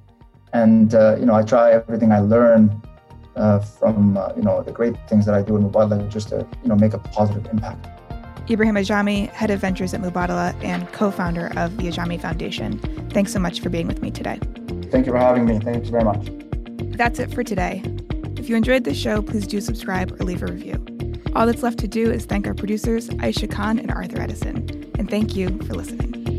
and 0.53 0.95
uh, 0.95 1.17
you 1.19 1.27
know, 1.27 1.35
I 1.35 1.43
try 1.43 1.73
everything 1.73 2.13
I 2.13 2.21
learn 2.21 2.83
uh, 3.37 3.61
from 3.61 4.17
uh, 4.17 4.33
you 4.37 4.43
know 4.43 4.63
the 4.63 4.73
great 4.73 4.97
things 5.09 5.27
that 5.27 5.35
I 5.35 5.43
do 5.43 5.57
in 5.57 5.63
Mubadala 5.69 6.09
just 6.09 6.31
to 6.31 6.47
you 6.63 6.69
know 6.69 6.77
make 6.77 6.95
a 6.95 6.99
positive 6.99 7.47
impact. 7.47 7.87
Ibrahim 8.51 8.75
Ajami, 8.75 9.29
head 9.31 9.51
of 9.51 9.61
ventures 9.61 9.95
at 9.95 10.01
Mubadala 10.01 10.53
and 10.65 10.91
co-founder 10.93 11.53
of 11.57 11.77
the 11.77 11.85
Ajami 11.85 12.21
Foundation. 12.21 12.79
Thanks 13.11 13.33
so 13.33 13.39
much 13.39 13.61
for 13.61 13.69
being 13.69 13.87
with 13.87 14.03
me 14.03 14.11
today. 14.11 14.41
Thank 14.91 15.07
you 15.07 15.13
for 15.13 15.19
having 15.19 15.47
me. 15.47 15.61
Thank 15.61 15.85
you 15.85 15.91
very 15.93 16.05
much. 16.05 16.29
That's 16.97 17.21
it 17.21 17.33
for 17.33 17.45
today. 17.45 17.83
If 18.43 18.49
you 18.49 18.57
enjoyed 18.57 18.83
this 18.83 18.99
show, 18.99 19.23
please 19.23 19.47
do 19.47 19.61
subscribe 19.61 20.21
or 20.21 20.25
leave 20.25 20.43
a 20.43 20.47
review. 20.47 20.85
All 21.37 21.47
that's 21.47 21.63
left 21.63 21.79
to 21.79 21.87
do 21.87 22.11
is 22.11 22.25
thank 22.25 22.45
our 22.49 22.55
producers, 22.55 23.09
Aisha 23.09 23.49
Khan 23.49 23.79
and 23.79 23.89
Arthur 23.93 24.21
Edison. 24.21 24.91
And 24.99 25.09
thank 25.09 25.37
you 25.37 25.57
for 25.61 25.75
listening. 25.75 26.32